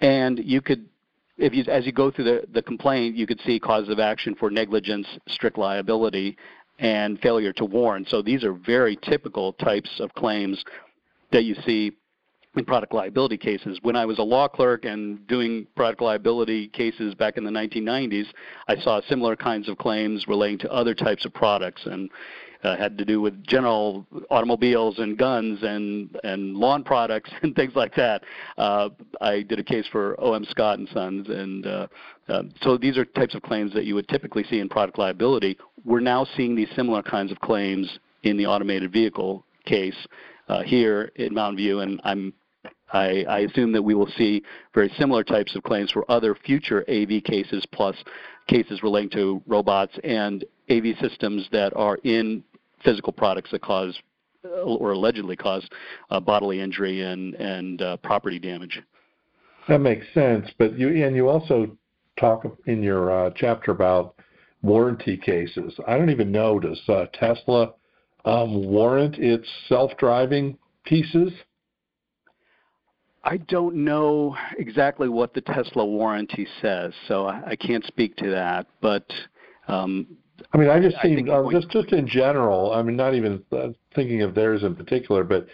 And 0.00 0.38
you 0.42 0.62
could 0.62 0.86
if 1.38 1.54
you, 1.54 1.64
as 1.70 1.86
you 1.86 1.92
go 1.92 2.10
through 2.10 2.24
the, 2.24 2.44
the 2.52 2.62
complaint, 2.62 3.16
you 3.16 3.26
could 3.26 3.40
see 3.46 3.58
causes 3.58 3.88
of 3.88 3.98
action 3.98 4.34
for 4.34 4.50
negligence, 4.50 5.06
strict 5.28 5.56
liability, 5.56 6.36
and 6.78 7.18
failure 7.20 7.52
to 7.54 7.64
warn. 7.64 8.04
So 8.08 8.22
these 8.22 8.44
are 8.44 8.52
very 8.52 8.96
typical 8.96 9.52
types 9.54 9.90
of 10.00 10.12
claims 10.14 10.62
that 11.32 11.44
you 11.44 11.54
see 11.66 11.92
in 12.56 12.64
product 12.64 12.92
liability 12.92 13.36
cases. 13.36 13.78
When 13.82 13.96
I 13.96 14.04
was 14.04 14.18
a 14.18 14.22
law 14.22 14.48
clerk 14.48 14.84
and 14.84 15.26
doing 15.26 15.66
product 15.76 16.00
liability 16.02 16.68
cases 16.68 17.14
back 17.14 17.36
in 17.36 17.44
the 17.44 17.50
1990s, 17.50 18.26
I 18.68 18.76
saw 18.76 19.00
similar 19.08 19.36
kinds 19.36 19.68
of 19.68 19.78
claims 19.78 20.26
relating 20.28 20.58
to 20.58 20.72
other 20.72 20.94
types 20.94 21.24
of 21.24 21.32
products. 21.34 21.82
And 21.84 22.10
uh, 22.64 22.76
had 22.76 22.98
to 22.98 23.04
do 23.04 23.20
with 23.20 23.42
general 23.46 24.06
automobiles 24.30 24.98
and 24.98 25.16
guns 25.16 25.60
and 25.62 26.18
and 26.24 26.56
lawn 26.56 26.82
products 26.82 27.30
and 27.42 27.54
things 27.54 27.72
like 27.76 27.94
that. 27.94 28.22
Uh, 28.56 28.88
I 29.20 29.42
did 29.42 29.58
a 29.58 29.64
case 29.64 29.86
for 29.90 30.18
O.M. 30.20 30.44
Scott 30.44 30.78
and 30.78 30.88
Sons, 30.88 31.28
and 31.28 31.66
uh, 31.66 31.86
uh, 32.28 32.42
so 32.62 32.76
these 32.76 32.98
are 32.98 33.04
types 33.04 33.34
of 33.34 33.42
claims 33.42 33.72
that 33.74 33.84
you 33.84 33.94
would 33.94 34.08
typically 34.08 34.44
see 34.44 34.60
in 34.60 34.68
product 34.68 34.98
liability. 34.98 35.56
We're 35.84 36.00
now 36.00 36.26
seeing 36.36 36.54
these 36.54 36.68
similar 36.74 37.02
kinds 37.02 37.32
of 37.32 37.40
claims 37.40 37.98
in 38.22 38.36
the 38.36 38.46
automated 38.46 38.92
vehicle 38.92 39.44
case 39.64 39.96
uh, 40.48 40.62
here 40.62 41.12
in 41.16 41.34
Mountain 41.34 41.56
View, 41.56 41.80
and 41.80 42.00
I'm 42.04 42.32
I, 42.92 43.24
I, 43.28 43.38
assume 43.40 43.72
that 43.72 43.82
we 43.82 43.94
will 43.94 44.10
see 44.16 44.42
very 44.74 44.90
similar 44.98 45.22
types 45.22 45.54
of 45.54 45.62
claims 45.62 45.90
for 45.90 46.10
other 46.10 46.34
future 46.34 46.84
AV 46.88 47.22
cases, 47.22 47.64
plus 47.72 47.94
cases 48.46 48.82
relating 48.82 49.10
to 49.10 49.42
robots 49.46 49.92
and 50.04 50.44
AV 50.70 50.96
systems 51.00 51.48
that 51.52 51.72
are 51.76 51.96
in 52.04 52.42
physical 52.84 53.12
products 53.12 53.50
that 53.50 53.62
cause 53.62 53.98
or 54.64 54.92
allegedly 54.92 55.36
cause 55.36 55.66
uh, 56.10 56.20
bodily 56.20 56.60
injury 56.60 57.02
and 57.02 57.34
and 57.34 57.82
uh, 57.82 57.96
property 57.98 58.38
damage. 58.38 58.80
That 59.68 59.80
makes 59.80 60.06
sense, 60.14 60.48
but 60.58 60.78
you 60.78 61.04
and 61.04 61.14
you 61.14 61.28
also 61.28 61.76
talk 62.18 62.44
in 62.66 62.82
your 62.82 63.10
uh, 63.10 63.30
chapter 63.36 63.70
about 63.70 64.14
warranty 64.62 65.16
cases. 65.16 65.74
I 65.86 65.96
don't 65.96 66.10
even 66.10 66.32
know 66.32 66.58
does 66.58 66.80
uh, 66.88 67.06
Tesla 67.12 67.74
um, 68.24 68.66
warrant 68.66 69.16
its 69.18 69.46
self-driving 69.68 70.58
pieces? 70.84 71.32
I 73.24 73.36
don't 73.36 73.76
know 73.76 74.36
exactly 74.58 75.08
what 75.08 75.34
the 75.34 75.42
Tesla 75.42 75.84
warranty 75.84 76.46
says, 76.62 76.92
so 77.06 77.26
I, 77.26 77.42
I 77.48 77.56
can't 77.56 77.84
speak 77.84 78.16
to 78.16 78.30
that. 78.30 78.66
But 78.80 79.06
um, 79.68 80.06
I 80.52 80.56
mean, 80.56 80.68
I 80.68 80.80
just 80.80 80.96
seem 81.02 81.28
uh, 81.30 81.50
just 81.50 81.70
just 81.70 81.92
in 81.92 82.06
general. 82.06 82.72
I 82.72 82.82
mean, 82.82 82.96
not 82.96 83.14
even 83.14 83.42
uh, 83.52 83.68
thinking 83.94 84.22
of 84.22 84.34
theirs 84.34 84.62
in 84.62 84.74
particular, 84.74 85.24
but 85.24 85.46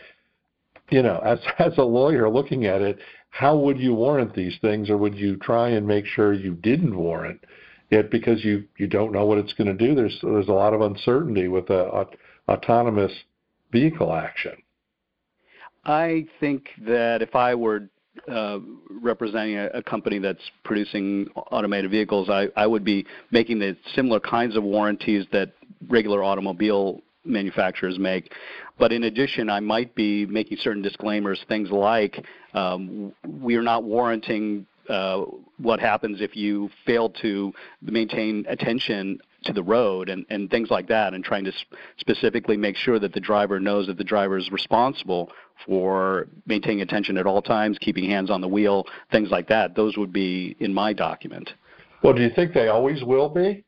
you 0.91 1.03
know, 1.03 1.21
as 1.25 1.39
as 1.59 1.77
a 1.79 1.83
lawyer 1.83 2.29
looking 2.29 2.67
at 2.67 2.83
it, 2.83 2.99
how 3.31 3.57
would 3.57 3.79
you 3.79 3.95
warrant 3.95 4.35
these 4.35 4.57
things, 4.61 4.91
or 4.91 4.97
would 4.97 5.15
you 5.15 5.37
try 5.37 5.71
and 5.71 5.87
make 5.87 6.07
sure 6.07 6.33
you 6.33 6.55
didn't 6.55 6.97
warrant 6.97 7.43
it 7.91 8.11
because 8.11 8.45
you 8.45 8.65
you 8.79 8.87
don't 8.87 9.13
know 9.13 9.27
what 9.27 9.39
it's 9.39 9.55
going 9.55 9.67
to 9.67 9.87
do? 9.87 9.95
There's 9.95 10.19
there's 10.23 10.49
a 10.49 10.53
lot 10.53 10.75
of 10.75 10.81
uncertainty 10.81 11.49
with 11.49 11.71
a, 11.71 11.85
a 11.87 12.07
autonomous 12.53 13.13
vehicle 13.73 14.13
action. 14.13 14.53
I 15.85 16.27
think 16.41 16.69
that 16.87 17.21
if 17.23 17.35
I 17.35 17.55
were 17.55 17.89
uh, 18.29 18.59
representing 19.03 19.57
a, 19.57 19.67
a, 19.75 19.83
company 19.83 20.19
that's 20.19 20.51
producing 20.65 21.29
automated 21.51 21.91
vehicles, 21.91 22.31
I, 22.31 22.49
I 22.57 22.67
would 22.67 22.85
be 22.85 23.07
making 23.31 23.59
the 23.59 23.77
similar 23.95 24.21
kinds 24.21 24.57
of 24.57 24.63
warranties 24.63 25.27
that 25.33 25.53
regular 25.89 26.23
automobile 26.23 27.01
manufacturers 27.25 27.99
make. 27.99 28.33
But 28.79 28.93
in 28.93 29.05
addition, 29.05 29.51
I 29.51 29.61
might 29.61 29.95
be 29.95 30.27
making 30.27 30.59
certain 30.61 30.83
disclaimers, 30.83 31.45
things 31.49 31.71
like 31.71 32.25
um, 32.55 33.13
we 33.27 33.57
are 33.57 33.63
not 33.63 33.85
warranting 33.85 34.67
uh, 34.89 35.23
what 35.59 35.81
happens 35.81 36.21
if 36.21 36.37
you 36.37 36.71
fail 36.85 37.09
to 37.09 37.53
maintain 37.83 38.45
attention 38.49 39.19
to 39.45 39.53
the 39.53 39.63
road 39.63 40.09
and, 40.09 40.27
and 40.31 40.51
things 40.51 40.71
like 40.71 40.89
that, 40.89 41.15
and 41.15 41.25
trying 41.25 41.45
to 41.45 41.53
sp- 41.53 41.73
specifically 41.99 42.57
make 42.57 42.77
sure 42.77 42.99
that 42.99 43.13
the 43.13 43.21
driver 43.21 43.61
knows 43.61 43.87
that 43.87 43.99
the 43.99 44.05
driver 44.05 44.37
is 44.37 44.51
responsible 44.51 45.31
for 45.67 46.27
maintaining 46.47 46.83
attention 46.83 47.17
at 47.17 47.27
all 47.27 47.41
times, 47.41 47.79
keeping 47.81 48.09
hands 48.09 48.31
on 48.31 48.41
the 48.41 48.49
wheel, 48.49 48.85
things 49.13 49.31
like 49.31 49.49
that. 49.49 49.75
Those 49.75 49.97
would 49.97 50.13
be 50.13 50.57
in 50.61 50.75
my 50.75 50.93
document. 50.93 51.51
Well, 52.03 52.13
do 52.13 52.23
you 52.23 52.31
think 52.35 52.53
they 52.53 52.69
always 52.69 53.03
will 53.03 53.29
be 53.29 53.65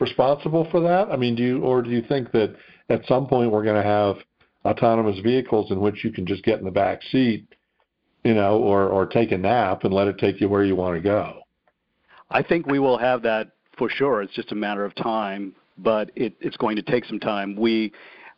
responsible 0.00 0.68
for 0.70 0.80
that? 0.80 1.08
I 1.10 1.16
mean, 1.16 1.34
do 1.34 1.42
you, 1.42 1.62
or 1.62 1.82
do 1.82 1.90
you 1.90 2.02
think 2.02 2.32
that 2.32 2.54
at 2.88 3.04
some 3.06 3.26
point 3.26 3.50
we're 3.50 3.64
going 3.64 3.82
to 3.82 3.88
have 3.88 4.16
autonomous 4.64 5.18
vehicles 5.20 5.70
in 5.70 5.80
which 5.80 6.04
you 6.04 6.10
can 6.10 6.26
just 6.26 6.42
get 6.44 6.58
in 6.58 6.64
the 6.64 6.70
back 6.70 7.02
seat, 7.10 7.46
you 8.24 8.34
know, 8.34 8.58
or 8.58 8.88
or 8.88 9.06
take 9.06 9.32
a 9.32 9.38
nap 9.38 9.84
and 9.84 9.92
let 9.92 10.08
it 10.08 10.18
take 10.18 10.40
you 10.40 10.48
where 10.48 10.64
you 10.64 10.76
want 10.76 10.96
to 10.96 11.00
go? 11.00 11.40
I 12.30 12.42
think 12.42 12.66
we 12.66 12.78
will 12.78 12.98
have 12.98 13.22
that 13.22 13.52
for 13.78 13.88
sure. 13.88 14.22
It's 14.22 14.34
just 14.34 14.52
a 14.52 14.56
matter 14.56 14.84
of 14.84 14.94
time, 14.96 15.54
but 15.78 16.10
it, 16.16 16.34
it's 16.40 16.56
going 16.56 16.76
to 16.76 16.82
take 16.82 17.04
some 17.04 17.20
time. 17.20 17.56
We 17.56 17.92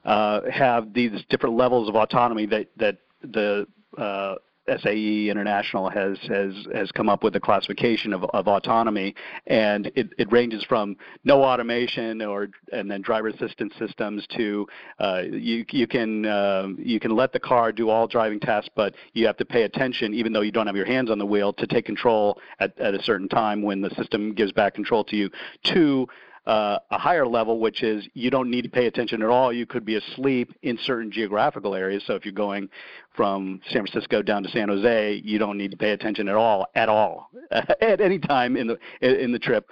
uh, 0.05 0.43
have 0.53 0.93
these 0.93 1.13
different 1.31 1.57
levels 1.57 1.89
of 1.89 1.97
autonomy 1.97 2.47
that 2.47 2.69
that 2.77 2.99
the 3.23 3.67
uh, 3.99 4.37
SAE 4.69 5.29
International 5.31 5.89
has 5.89 6.19
has 6.29 6.67
has 6.73 6.93
come 6.93 7.09
up 7.09 7.23
with 7.25 7.35
a 7.37 7.41
classification 7.41 8.13
of, 8.13 8.25
of 8.25 8.49
autonomy, 8.49 9.15
and 9.47 9.91
it, 9.95 10.11
it 10.19 10.31
ranges 10.31 10.65
from 10.65 10.97
no 11.25 11.43
automation 11.43 12.23
or 12.23 12.49
and 12.73 12.91
then 12.91 13.03
driver 13.03 13.29
assistance 13.29 13.73
systems 13.79 14.27
to 14.37 14.67
uh, 14.99 15.23
you 15.31 15.65
you 15.71 15.87
can 15.87 16.27
uh, 16.27 16.69
you 16.79 17.01
can 17.01 17.15
let 17.15 17.33
the 17.33 17.41
car 17.41 17.73
do 17.73 17.89
all 17.89 18.07
driving 18.07 18.41
tasks, 18.41 18.71
but 18.75 18.95
you 19.13 19.27
have 19.27 19.37
to 19.37 19.45
pay 19.45 19.63
attention 19.63 20.15
even 20.15 20.33
though 20.33 20.43
you 20.43 20.53
don't 20.53 20.67
have 20.67 20.77
your 20.77 20.87
hands 20.87 21.11
on 21.11 21.19
the 21.19 21.27
wheel 21.27 21.53
to 21.53 21.67
take 21.67 21.85
control 21.85 22.39
at, 22.61 22.79
at 22.79 22.95
a 22.95 23.03
certain 23.03 23.29
time 23.29 23.63
when 23.63 23.81
the 23.81 23.91
system 23.91 24.33
gives 24.35 24.53
back 24.53 24.75
control 24.75 25.05
to 25.05 25.17
you. 25.17 25.31
To 25.65 26.07
uh, 26.47 26.79
a 26.91 26.99
higher 26.99 27.27
level, 27.27 27.59
which 27.59 27.83
is 27.83 28.09
you 28.15 28.31
don't 28.31 28.51
need 28.51 28.63
to 28.63 28.69
pay 28.69 28.87
attention 28.87 29.23
at 29.23 29.29
all. 29.29 29.53
You 29.53 29.67
could 29.67 29.85
be 29.85 29.97
asleep 29.97 30.53
in 30.63 30.79
certain 30.85 31.11
geographical 31.11 31.75
areas. 31.75 32.03
So 32.07 32.15
if 32.15 32.25
you're 32.25 32.33
going 32.33 32.69
from 33.15 33.61
San 33.71 33.87
Francisco 33.87 34.23
down 34.23 34.43
to 34.43 34.49
San 34.51 34.69
Jose, 34.69 35.21
you 35.25 35.39
don't 35.39 35.59
need 35.59 35.71
to 35.71 35.77
pay 35.77 35.91
attention 35.91 36.29
at 36.29 36.37
all, 36.37 36.67
at 36.75 36.89
all, 36.89 37.31
at 37.51 38.01
any 38.01 38.19
time 38.19 38.57
in 38.57 38.67
the 38.67 38.79
in 39.01 39.33
the 39.33 39.39
trip. 39.39 39.69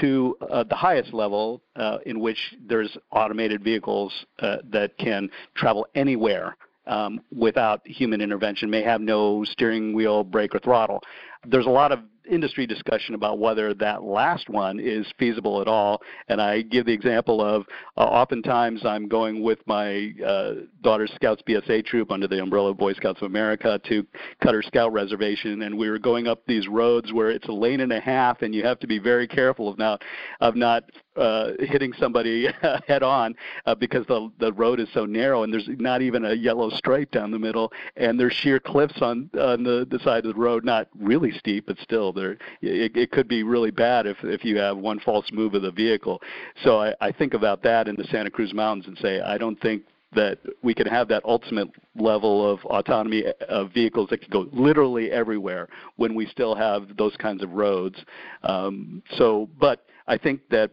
To 0.00 0.38
uh, 0.50 0.64
the 0.64 0.74
highest 0.74 1.12
level, 1.12 1.60
uh, 1.76 1.98
in 2.06 2.18
which 2.18 2.38
there's 2.66 2.96
automated 3.10 3.62
vehicles 3.62 4.10
uh, 4.38 4.58
that 4.70 4.96
can 4.96 5.28
travel 5.54 5.86
anywhere 5.94 6.56
um, 6.86 7.20
without 7.36 7.86
human 7.86 8.22
intervention, 8.22 8.70
may 8.70 8.82
have 8.82 9.02
no 9.02 9.44
steering 9.44 9.92
wheel, 9.92 10.24
brake, 10.24 10.54
or 10.54 10.60
throttle. 10.60 11.02
There's 11.46 11.66
a 11.66 11.70
lot 11.70 11.92
of 11.92 12.00
industry 12.28 12.66
discussion 12.66 13.14
about 13.14 13.38
whether 13.38 13.74
that 13.74 14.02
last 14.02 14.48
one 14.48 14.78
is 14.78 15.06
feasible 15.18 15.60
at 15.60 15.68
all. 15.68 16.02
And 16.28 16.40
I 16.40 16.62
give 16.62 16.86
the 16.86 16.92
example 16.92 17.40
of 17.40 17.66
uh, 17.96 18.00
oftentimes 18.00 18.84
I'm 18.84 19.08
going 19.08 19.42
with 19.42 19.58
my 19.66 20.12
uh, 20.24 20.52
daughter's 20.82 21.12
Scouts 21.14 21.42
BSA 21.48 21.84
troop 21.84 22.10
under 22.10 22.28
the 22.28 22.40
umbrella 22.42 22.70
of 22.70 22.78
Boy 22.78 22.92
Scouts 22.94 23.20
of 23.22 23.26
America 23.26 23.80
to 23.88 24.06
Cutter 24.42 24.62
Scout 24.62 24.92
Reservation, 24.92 25.62
and 25.62 25.76
we 25.76 25.90
were 25.90 25.98
going 25.98 26.26
up 26.26 26.42
these 26.46 26.68
roads 26.68 27.12
where 27.12 27.30
it's 27.30 27.48
a 27.48 27.52
lane 27.52 27.80
and 27.80 27.92
a 27.92 28.00
half, 28.00 28.42
and 28.42 28.54
you 28.54 28.62
have 28.64 28.78
to 28.80 28.86
be 28.86 28.98
very 28.98 29.26
careful 29.26 29.68
of 29.68 29.78
not 29.78 30.02
of 30.40 30.56
not 30.56 30.84
uh, 31.16 31.50
hitting 31.58 31.92
somebody 31.98 32.48
head 32.88 33.02
on 33.02 33.34
uh, 33.66 33.74
because 33.74 34.06
the 34.06 34.30
the 34.38 34.52
road 34.54 34.80
is 34.80 34.88
so 34.94 35.04
narrow 35.04 35.42
and 35.42 35.52
there's 35.52 35.68
not 35.68 36.00
even 36.00 36.24
a 36.24 36.32
yellow 36.32 36.70
stripe 36.70 37.10
down 37.10 37.30
the 37.30 37.38
middle 37.38 37.70
and 37.96 38.18
there's 38.18 38.32
sheer 38.32 38.58
cliffs 38.58 39.02
on 39.02 39.28
on 39.38 39.62
the, 39.62 39.86
the 39.90 39.98
side 39.98 40.24
of 40.24 40.34
the 40.34 40.40
road 40.40 40.64
not 40.64 40.88
really 40.98 41.31
steep 41.38 41.66
but 41.66 41.76
still 41.78 42.12
there 42.12 42.32
it, 42.60 42.96
it 42.96 43.10
could 43.10 43.28
be 43.28 43.42
really 43.42 43.70
bad 43.70 44.06
if 44.06 44.16
if 44.22 44.44
you 44.44 44.56
have 44.56 44.76
one 44.76 45.00
false 45.00 45.26
move 45.32 45.54
of 45.54 45.62
the 45.62 45.70
vehicle 45.70 46.20
so 46.64 46.80
I, 46.80 46.94
I 47.00 47.12
think 47.12 47.34
about 47.34 47.62
that 47.62 47.88
in 47.88 47.96
the 47.96 48.04
Santa 48.04 48.30
Cruz 48.30 48.52
Mountains 48.54 48.86
and 48.86 48.98
say 48.98 49.20
I 49.20 49.38
don't 49.38 49.60
think 49.60 49.82
that 50.14 50.38
we 50.62 50.74
can 50.74 50.86
have 50.86 51.08
that 51.08 51.24
ultimate 51.24 51.68
level 51.96 52.50
of 52.50 52.62
autonomy 52.66 53.24
of 53.48 53.72
vehicles 53.72 54.08
that 54.10 54.20
can 54.20 54.30
go 54.30 54.46
literally 54.52 55.10
everywhere 55.10 55.68
when 55.96 56.14
we 56.14 56.26
still 56.26 56.54
have 56.54 56.96
those 56.98 57.16
kinds 57.16 57.42
of 57.42 57.52
roads. 57.52 57.96
Um, 58.42 59.02
so, 59.16 59.48
but 59.58 59.84
I 60.06 60.18
think 60.18 60.40
that 60.50 60.72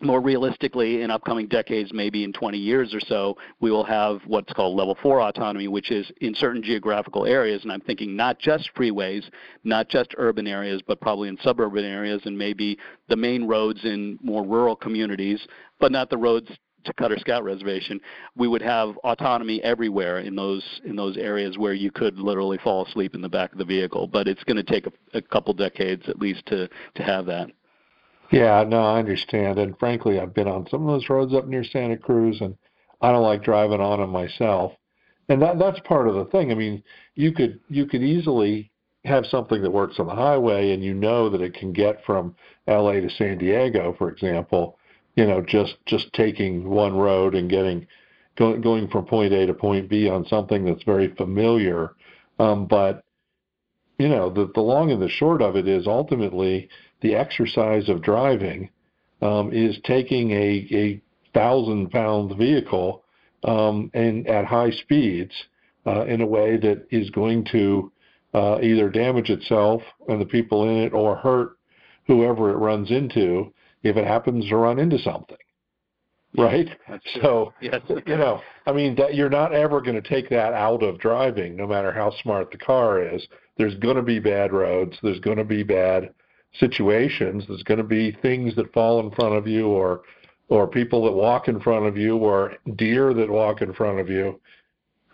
more 0.00 0.20
realistically, 0.20 1.02
in 1.02 1.10
upcoming 1.10 1.46
decades, 1.46 1.92
maybe 1.92 2.24
in 2.24 2.32
20 2.32 2.58
years 2.58 2.94
or 2.94 3.00
so, 3.00 3.36
we 3.60 3.70
will 3.70 3.84
have 3.84 4.20
what's 4.26 4.52
called 4.52 4.76
level 4.76 4.96
four 5.02 5.20
autonomy, 5.20 5.68
which 5.68 5.90
is 5.90 6.10
in 6.20 6.34
certain 6.34 6.62
geographical 6.62 7.26
areas. 7.26 7.62
And 7.62 7.72
I'm 7.72 7.80
thinking 7.80 8.16
not 8.16 8.38
just 8.38 8.70
freeways, 8.76 9.24
not 9.62 9.88
just 9.88 10.14
urban 10.18 10.46
areas, 10.46 10.82
but 10.86 11.00
probably 11.00 11.28
in 11.28 11.38
suburban 11.42 11.84
areas 11.84 12.22
and 12.24 12.36
maybe 12.36 12.78
the 13.08 13.16
main 13.16 13.46
roads 13.46 13.80
in 13.84 14.18
more 14.22 14.44
rural 14.44 14.76
communities, 14.76 15.46
but 15.80 15.92
not 15.92 16.10
the 16.10 16.16
roads 16.16 16.50
to 16.84 16.92
Cutter 16.92 17.16
Scout 17.18 17.44
Reservation, 17.44 18.00
we 18.36 18.48
would 18.48 18.62
have 18.62 18.96
autonomy 18.98 19.62
everywhere 19.62 20.20
in 20.20 20.36
those 20.36 20.62
in 20.84 20.96
those 20.96 21.16
areas 21.16 21.58
where 21.58 21.72
you 21.72 21.90
could 21.90 22.18
literally 22.18 22.58
fall 22.58 22.86
asleep 22.86 23.14
in 23.14 23.22
the 23.22 23.28
back 23.28 23.52
of 23.52 23.58
the 23.58 23.64
vehicle. 23.64 24.06
But 24.06 24.28
it's 24.28 24.44
going 24.44 24.56
to 24.56 24.62
take 24.62 24.86
a, 24.86 24.92
a 25.16 25.22
couple 25.22 25.54
decades 25.54 26.02
at 26.08 26.18
least 26.18 26.44
to 26.46 26.68
to 26.68 27.02
have 27.02 27.26
that. 27.26 27.50
Yeah, 28.34 28.64
no, 28.64 28.80
I 28.80 28.98
understand. 28.98 29.60
And 29.60 29.78
frankly, 29.78 30.18
I've 30.18 30.34
been 30.34 30.48
on 30.48 30.66
some 30.68 30.82
of 30.82 30.88
those 30.88 31.08
roads 31.08 31.32
up 31.32 31.46
near 31.46 31.62
Santa 31.62 31.96
Cruz, 31.96 32.40
and 32.40 32.56
I 33.00 33.12
don't 33.12 33.22
like 33.22 33.44
driving 33.44 33.80
on 33.80 34.00
them 34.00 34.10
myself. 34.10 34.72
And 35.28 35.40
that 35.40 35.60
that's 35.60 35.78
part 35.86 36.08
of 36.08 36.16
the 36.16 36.24
thing. 36.24 36.50
I 36.50 36.56
mean, 36.56 36.82
you 37.14 37.30
could 37.30 37.60
you 37.68 37.86
could 37.86 38.02
easily 38.02 38.72
have 39.04 39.24
something 39.26 39.62
that 39.62 39.70
works 39.70 40.00
on 40.00 40.06
the 40.06 40.14
highway, 40.16 40.72
and 40.72 40.82
you 40.82 40.94
know 40.94 41.30
that 41.30 41.42
it 41.42 41.54
can 41.54 41.72
get 41.72 42.04
from 42.04 42.34
L.A. 42.66 43.00
to 43.00 43.08
San 43.08 43.38
Diego, 43.38 43.94
for 43.96 44.10
example. 44.10 44.78
You 45.14 45.26
know, 45.26 45.40
just 45.40 45.76
just 45.86 46.12
taking 46.12 46.68
one 46.68 46.96
road 46.96 47.36
and 47.36 47.48
getting 47.48 47.86
going 48.36 48.60
going 48.60 48.88
from 48.88 49.06
point 49.06 49.32
A 49.32 49.46
to 49.46 49.54
point 49.54 49.88
B 49.88 50.08
on 50.08 50.26
something 50.26 50.64
that's 50.64 50.82
very 50.82 51.14
familiar. 51.14 51.94
Um, 52.40 52.66
but 52.66 53.04
you 53.98 54.08
know, 54.08 54.28
the 54.28 54.50
the 54.54 54.60
long 54.60 54.90
and 54.90 55.00
the 55.00 55.08
short 55.08 55.40
of 55.40 55.54
it 55.54 55.68
is 55.68 55.86
ultimately 55.86 56.68
the 57.04 57.14
exercise 57.14 57.90
of 57.90 58.02
driving 58.02 58.70
um, 59.20 59.52
is 59.52 59.76
taking 59.84 60.30
a, 60.30 60.66
a 60.72 61.02
thousand 61.34 61.90
pound 61.90 62.36
vehicle 62.38 63.04
um, 63.44 63.90
and 63.92 64.26
at 64.26 64.46
high 64.46 64.70
speeds 64.70 65.32
uh, 65.86 66.06
in 66.06 66.22
a 66.22 66.26
way 66.26 66.56
that 66.56 66.86
is 66.90 67.10
going 67.10 67.46
to 67.52 67.92
uh, 68.32 68.58
either 68.62 68.88
damage 68.88 69.28
itself 69.28 69.82
and 70.08 70.18
the 70.18 70.24
people 70.24 70.66
in 70.66 70.78
it 70.78 70.94
or 70.94 71.14
hurt 71.14 71.58
whoever 72.06 72.50
it 72.50 72.56
runs 72.56 72.90
into 72.90 73.52
if 73.82 73.98
it 73.98 74.06
happens 74.06 74.48
to 74.48 74.56
run 74.56 74.78
into 74.78 74.98
something. 74.98 75.36
Right? 76.38 76.68
so 77.20 77.52
yes. 77.60 77.82
you 78.06 78.16
know 78.16 78.40
i 78.66 78.72
mean 78.72 78.96
that 78.96 79.14
you're 79.14 79.30
not 79.30 79.52
ever 79.52 79.80
going 79.80 79.94
to 79.94 80.08
take 80.08 80.28
that 80.30 80.52
out 80.52 80.82
of 80.82 80.98
driving 80.98 81.54
no 81.54 81.64
matter 81.64 81.92
how 81.92 82.12
smart 82.22 82.50
the 82.50 82.58
car 82.58 83.02
is. 83.02 83.24
There's 83.58 83.76
going 83.76 83.96
to 83.96 84.02
be 84.02 84.18
bad 84.18 84.52
roads. 84.52 84.96
There's 85.02 85.20
going 85.20 85.36
to 85.36 85.44
be 85.44 85.62
bad 85.62 86.10
situations. 86.58 87.44
There's 87.48 87.62
going 87.62 87.78
to 87.78 87.84
be 87.84 88.16
things 88.22 88.54
that 88.56 88.72
fall 88.72 89.00
in 89.00 89.10
front 89.12 89.34
of 89.34 89.46
you, 89.46 89.68
or 89.68 90.02
or 90.48 90.66
people 90.66 91.04
that 91.04 91.12
walk 91.12 91.48
in 91.48 91.60
front 91.60 91.86
of 91.86 91.96
you, 91.96 92.16
or 92.16 92.54
deer 92.76 93.14
that 93.14 93.30
walk 93.30 93.62
in 93.62 93.72
front 93.72 94.00
of 94.00 94.08
you. 94.08 94.40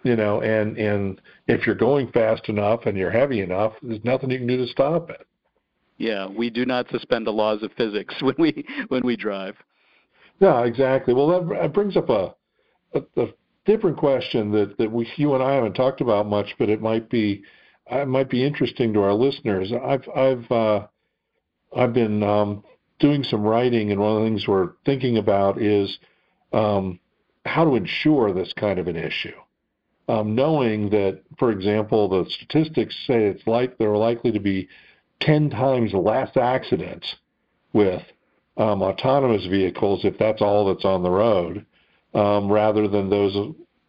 You 0.02 0.16
know, 0.16 0.40
and 0.42 0.76
and 0.78 1.20
if 1.46 1.66
you're 1.66 1.74
going 1.74 2.10
fast 2.12 2.48
enough 2.48 2.86
and 2.86 2.96
you're 2.96 3.10
heavy 3.10 3.40
enough, 3.40 3.74
there's 3.82 4.04
nothing 4.04 4.30
you 4.30 4.38
can 4.38 4.46
do 4.46 4.56
to 4.56 4.66
stop 4.66 5.10
it. 5.10 5.26
Yeah, 5.98 6.26
we 6.26 6.48
do 6.48 6.64
not 6.64 6.88
suspend 6.88 7.26
the 7.26 7.32
laws 7.32 7.62
of 7.62 7.72
physics 7.76 8.14
when 8.22 8.34
we 8.38 8.66
when 8.88 9.04
we 9.04 9.16
drive. 9.16 9.56
Yeah, 10.40 10.64
exactly. 10.64 11.12
Well, 11.12 11.28
that, 11.28 11.60
that 11.60 11.74
brings 11.74 11.98
up 11.98 12.08
a, 12.08 12.34
a, 12.94 13.02
a 13.18 13.26
different 13.66 13.98
question 13.98 14.50
that 14.52 14.78
that 14.78 14.90
we 14.90 15.06
you 15.16 15.34
and 15.34 15.42
I 15.42 15.54
haven't 15.54 15.74
talked 15.74 16.00
about 16.00 16.26
much, 16.26 16.54
but 16.58 16.70
it 16.70 16.80
might 16.80 17.10
be 17.10 17.42
it 17.90 18.08
might 18.08 18.30
be 18.30 18.44
interesting 18.44 18.92
to 18.94 19.02
our 19.02 19.12
listeners. 19.12 19.72
I've 19.72 20.08
I've 20.16 20.50
uh, 20.50 20.86
I've 21.76 21.92
been 21.92 22.22
um, 22.22 22.64
doing 22.98 23.24
some 23.24 23.42
writing, 23.42 23.90
and 23.90 24.00
one 24.00 24.16
of 24.16 24.22
the 24.22 24.28
things 24.28 24.46
we're 24.46 24.72
thinking 24.84 25.18
about 25.18 25.60
is 25.60 25.98
um, 26.52 26.98
how 27.46 27.64
to 27.64 27.76
ensure 27.76 28.32
this 28.32 28.52
kind 28.52 28.78
of 28.78 28.88
an 28.88 28.96
issue. 28.96 29.36
Um, 30.08 30.34
knowing 30.34 30.90
that, 30.90 31.22
for 31.38 31.52
example, 31.52 32.08
the 32.08 32.28
statistics 32.30 32.96
say 33.06 33.26
it's 33.26 33.46
like 33.46 33.78
there 33.78 33.92
are 33.92 33.96
likely 33.96 34.32
to 34.32 34.40
be 34.40 34.68
10 35.20 35.50
times 35.50 35.92
less 35.92 36.36
accidents 36.36 37.14
with 37.72 38.02
um, 38.56 38.82
autonomous 38.82 39.46
vehicles 39.46 40.04
if 40.04 40.18
that's 40.18 40.42
all 40.42 40.66
that's 40.66 40.84
on 40.84 41.02
the 41.02 41.10
road, 41.10 41.64
um, 42.14 42.50
rather 42.50 42.88
than 42.88 43.08
those 43.08 43.34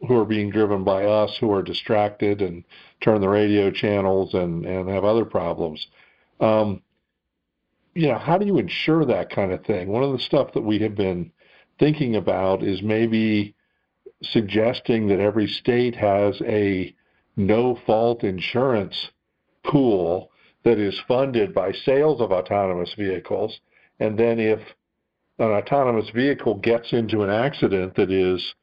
who 0.07 0.17
are 0.17 0.25
being 0.25 0.49
driven 0.49 0.83
by 0.83 1.05
us 1.05 1.35
who 1.39 1.51
are 1.51 1.63
distracted 1.63 2.41
and 2.41 2.63
turn 3.01 3.21
the 3.21 3.29
radio 3.29 3.71
channels 3.71 4.33
and, 4.33 4.65
and 4.65 4.89
have 4.89 5.03
other 5.03 5.25
problems. 5.25 5.87
Um, 6.39 6.81
you 7.93 8.07
know, 8.07 8.17
how 8.17 8.37
do 8.37 8.45
you 8.45 8.57
ensure 8.57 9.05
that 9.05 9.29
kind 9.29 9.51
of 9.51 9.65
thing? 9.65 9.89
One 9.89 10.03
of 10.03 10.11
the 10.11 10.19
stuff 10.19 10.53
that 10.53 10.61
we 10.61 10.79
have 10.79 10.95
been 10.95 11.31
thinking 11.79 12.15
about 12.15 12.63
is 12.63 12.81
maybe 12.81 13.55
suggesting 14.23 15.07
that 15.07 15.19
every 15.19 15.47
state 15.47 15.95
has 15.95 16.41
a 16.45 16.95
no 17.35 17.77
fault 17.85 18.23
insurance 18.23 19.09
pool 19.63 20.31
that 20.63 20.77
is 20.77 20.99
funded 21.07 21.53
by 21.53 21.71
sales 21.71 22.21
of 22.21 22.31
autonomous 22.31 22.93
vehicles. 22.93 23.59
And 23.99 24.17
then 24.17 24.39
if 24.39 24.59
an 25.39 25.49
autonomous 25.51 26.09
vehicle 26.11 26.55
gets 26.55 26.93
into 26.93 27.23
an 27.23 27.29
accident 27.29 27.95
that 27.95 28.11
is, 28.11 28.53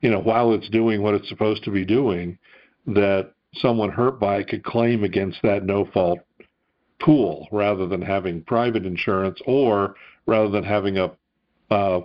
you 0.00 0.10
know, 0.10 0.20
while 0.20 0.52
it's 0.52 0.68
doing 0.68 1.02
what 1.02 1.14
it's 1.14 1.28
supposed 1.28 1.64
to 1.64 1.70
be 1.70 1.84
doing, 1.84 2.38
that 2.86 3.32
someone 3.54 3.90
hurt 3.90 4.20
by 4.20 4.36
it 4.38 4.48
could 4.48 4.62
claim 4.62 5.02
against 5.02 5.42
that 5.42 5.64
no 5.64 5.84
fault 5.84 6.20
pool 7.00 7.48
rather 7.52 7.86
than 7.86 8.02
having 8.02 8.42
private 8.42 8.84
insurance 8.84 9.40
or 9.46 9.94
rather 10.26 10.50
than 10.50 10.64
having 10.64 10.98
a 10.98 11.10
uh, 11.70 12.00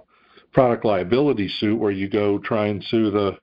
product 0.51 0.85
liability 0.85 1.47
suit 1.47 1.79
where 1.79 1.91
you 1.91 2.09
go 2.09 2.37
try 2.39 2.67
and 2.67 2.83
sue 2.83 3.09
the 3.09 3.37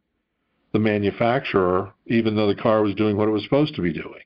the 0.73 0.79
manufacturer 0.79 1.93
even 2.07 2.37
though 2.37 2.47
the 2.47 2.61
car 2.61 2.83
was 2.83 2.95
doing 2.95 3.17
what 3.17 3.27
it 3.27 3.33
was 3.33 3.43
supposed 3.43 3.75
to 3.75 3.83
be 3.83 3.93
doing. 3.93 4.23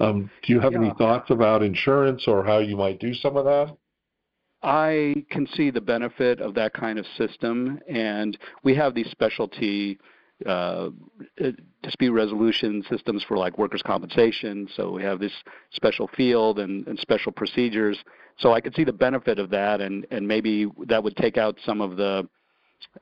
Um, 0.00 0.30
do 0.42 0.52
you 0.52 0.60
have 0.60 0.72
yeah. 0.72 0.78
any 0.78 0.94
thoughts 0.96 1.30
about 1.30 1.62
insurance 1.62 2.24
or 2.26 2.44
how 2.44 2.58
you 2.58 2.76
might 2.76 3.00
do 3.00 3.12
some 3.14 3.36
of 3.36 3.44
that? 3.44 3.76
I 4.62 5.24
can 5.30 5.46
see 5.46 5.70
the 5.70 5.80
benefit 5.80 6.40
of 6.40 6.54
that 6.54 6.72
kind 6.72 6.98
of 6.98 7.06
system, 7.16 7.78
and 7.88 8.36
we 8.64 8.74
have 8.74 8.94
these 8.94 9.08
specialty 9.10 9.98
uh, 10.46 10.90
dispute 11.82 12.12
resolution 12.12 12.84
systems 12.88 13.24
for 13.26 13.36
like 13.36 13.58
workers' 13.58 13.82
compensation. 13.82 14.68
So 14.76 14.90
we 14.92 15.02
have 15.02 15.18
this 15.18 15.32
special 15.72 16.08
field 16.16 16.58
and, 16.58 16.86
and 16.86 16.98
special 16.98 17.32
procedures. 17.32 17.98
So 18.38 18.52
I 18.52 18.60
could 18.60 18.74
see 18.74 18.84
the 18.84 18.92
benefit 18.92 19.38
of 19.38 19.50
that, 19.50 19.80
and, 19.80 20.06
and 20.10 20.26
maybe 20.26 20.66
that 20.86 21.02
would 21.02 21.16
take 21.16 21.36
out 21.36 21.56
some 21.64 21.80
of 21.80 21.96
the 21.96 22.28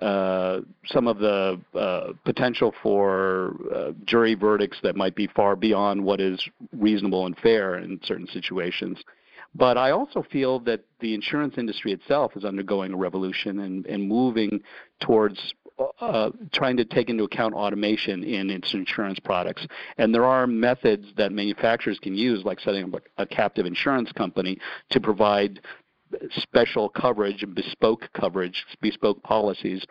uh, 0.01 0.61
some 0.87 1.07
of 1.07 1.19
the 1.19 1.61
uh, 1.75 2.13
potential 2.25 2.73
for 2.83 3.55
uh, 3.75 3.93
jury 4.07 4.35
verdicts 4.35 4.79
that 4.83 4.97
might 4.97 5.15
be 5.15 5.27
far 5.27 5.55
beyond 5.55 6.03
what 6.03 6.19
is 6.19 6.43
reasonable 6.73 7.27
and 7.27 7.37
fair 7.39 7.77
in 7.77 8.01
certain 8.03 8.27
situations. 8.29 8.99
But 9.55 9.79
I 9.79 9.91
also 9.91 10.23
feel 10.23 10.61
that 10.61 10.85
the 11.01 11.15
insurance 11.15 11.55
industry 11.57 11.93
itself 11.93 12.37
is 12.37 12.45
undergoing 12.45 12.93
a 12.93 12.97
revolution 12.97 13.61
and, 13.61 13.87
and 13.87 14.07
moving 14.07 14.61
towards 15.01 15.39
uh, 16.01 16.31
trying 16.53 16.77
to 16.77 16.85
take 16.85 17.11
into 17.11 17.25
account 17.25 17.55
automation 17.55 18.25
in 18.25 18.51
its 18.51 18.73
insurance 18.75 19.19
products. 19.19 19.67
And 19.99 20.15
there 20.15 20.25
are 20.25 20.47
methods 20.47 21.07
that 21.17 21.33
manufacturers 21.33 21.99
can 21.99 22.15
use, 22.15 22.45
like 22.45 22.61
setting 22.61 22.85
up 22.85 23.03
a, 23.19 23.27
captive 23.27 23.67
insurance 23.67 24.11
company 24.13 24.59
to 24.91 25.01
provide 25.01 25.61
special 26.31 26.89
coverage 26.89 27.45
bespoke 27.55 28.09
coverage, 28.15 28.65
bespoke 28.81 29.23
policies 29.23 29.85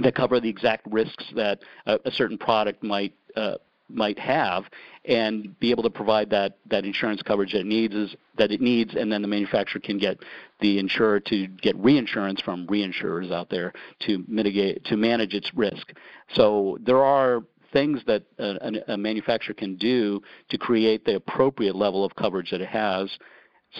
that 0.00 0.14
cover 0.14 0.40
the 0.40 0.48
exact 0.48 0.86
risks 0.90 1.24
that 1.34 1.60
a, 1.86 1.98
a 2.04 2.10
certain 2.10 2.36
product 2.38 2.82
might 2.82 3.14
uh, 3.36 3.54
might 3.94 4.18
have 4.18 4.64
and 5.04 5.58
be 5.60 5.70
able 5.70 5.82
to 5.82 5.90
provide 5.90 6.30
that, 6.30 6.58
that 6.68 6.84
insurance 6.84 7.22
coverage 7.22 7.52
that 7.52 7.60
it 7.60 7.66
needs 7.66 7.94
is, 7.94 8.14
that 8.36 8.50
it 8.50 8.60
needs 8.60 8.94
and 8.94 9.10
then 9.10 9.22
the 9.22 9.28
manufacturer 9.28 9.80
can 9.80 9.98
get 9.98 10.18
the 10.60 10.78
insurer 10.78 11.20
to 11.20 11.46
get 11.46 11.76
reinsurance 11.76 12.40
from 12.40 12.66
reinsurers 12.66 13.32
out 13.32 13.50
there 13.50 13.72
to 14.00 14.24
mitigate 14.28 14.84
to 14.84 14.96
manage 14.96 15.34
its 15.34 15.50
risk. 15.54 15.92
So 16.34 16.78
there 16.82 17.02
are 17.02 17.42
things 17.72 18.00
that 18.06 18.24
a, 18.38 18.92
a 18.92 18.96
manufacturer 18.96 19.54
can 19.54 19.76
do 19.76 20.20
to 20.48 20.58
create 20.58 21.04
the 21.04 21.16
appropriate 21.16 21.76
level 21.76 22.04
of 22.04 22.14
coverage 22.16 22.50
that 22.50 22.60
it 22.60 22.68
has 22.68 23.10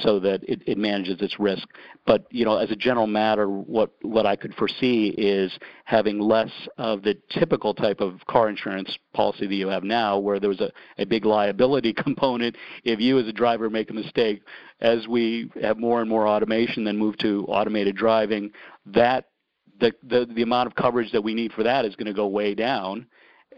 so 0.02 0.20
that 0.20 0.42
it, 0.44 0.62
it, 0.66 0.78
manages 0.78 1.20
its 1.20 1.40
risk. 1.40 1.66
But 2.06 2.26
you 2.30 2.44
know, 2.44 2.56
as 2.56 2.70
a 2.70 2.76
general 2.76 3.06
matter, 3.06 3.48
what 3.48 3.90
what 4.02 4.24
I 4.24 4.36
could 4.36 4.54
foresee 4.54 5.08
is 5.08 5.52
having 5.84 6.20
less 6.20 6.52
of 6.78 7.02
the 7.02 7.16
typical 7.30 7.74
type 7.74 8.00
of 8.00 8.24
car 8.26 8.48
insurance 8.48 8.96
policy 9.12 9.46
that 9.46 9.54
you 9.54 9.68
have 9.68 9.82
now, 9.82 10.18
where 10.18 10.38
there 10.38 10.48
was 10.48 10.60
a, 10.60 10.70
a 10.98 11.04
big 11.04 11.24
liability 11.24 11.92
component 11.96 12.56
if 12.84 13.00
you 13.00 13.18
as 13.18 13.26
a 13.26 13.32
driver 13.32 13.68
make 13.68 13.90
a 13.90 13.94
mistake. 13.94 14.42
As 14.80 15.06
we 15.06 15.50
have 15.60 15.76
more 15.76 16.00
and 16.00 16.08
more 16.08 16.26
automation, 16.26 16.84
then 16.84 16.96
move 16.96 17.18
to 17.18 17.44
automated 17.48 17.96
driving, 17.96 18.52
that 18.86 19.26
the, 19.78 19.92
the, 20.02 20.26
the 20.34 20.42
amount 20.42 20.68
of 20.68 20.74
coverage 20.74 21.12
that 21.12 21.22
we 21.22 21.34
need 21.34 21.52
for 21.52 21.64
that 21.64 21.84
is 21.84 21.96
going 21.96 22.06
to 22.06 22.14
go 22.14 22.26
way 22.26 22.54
down 22.54 23.06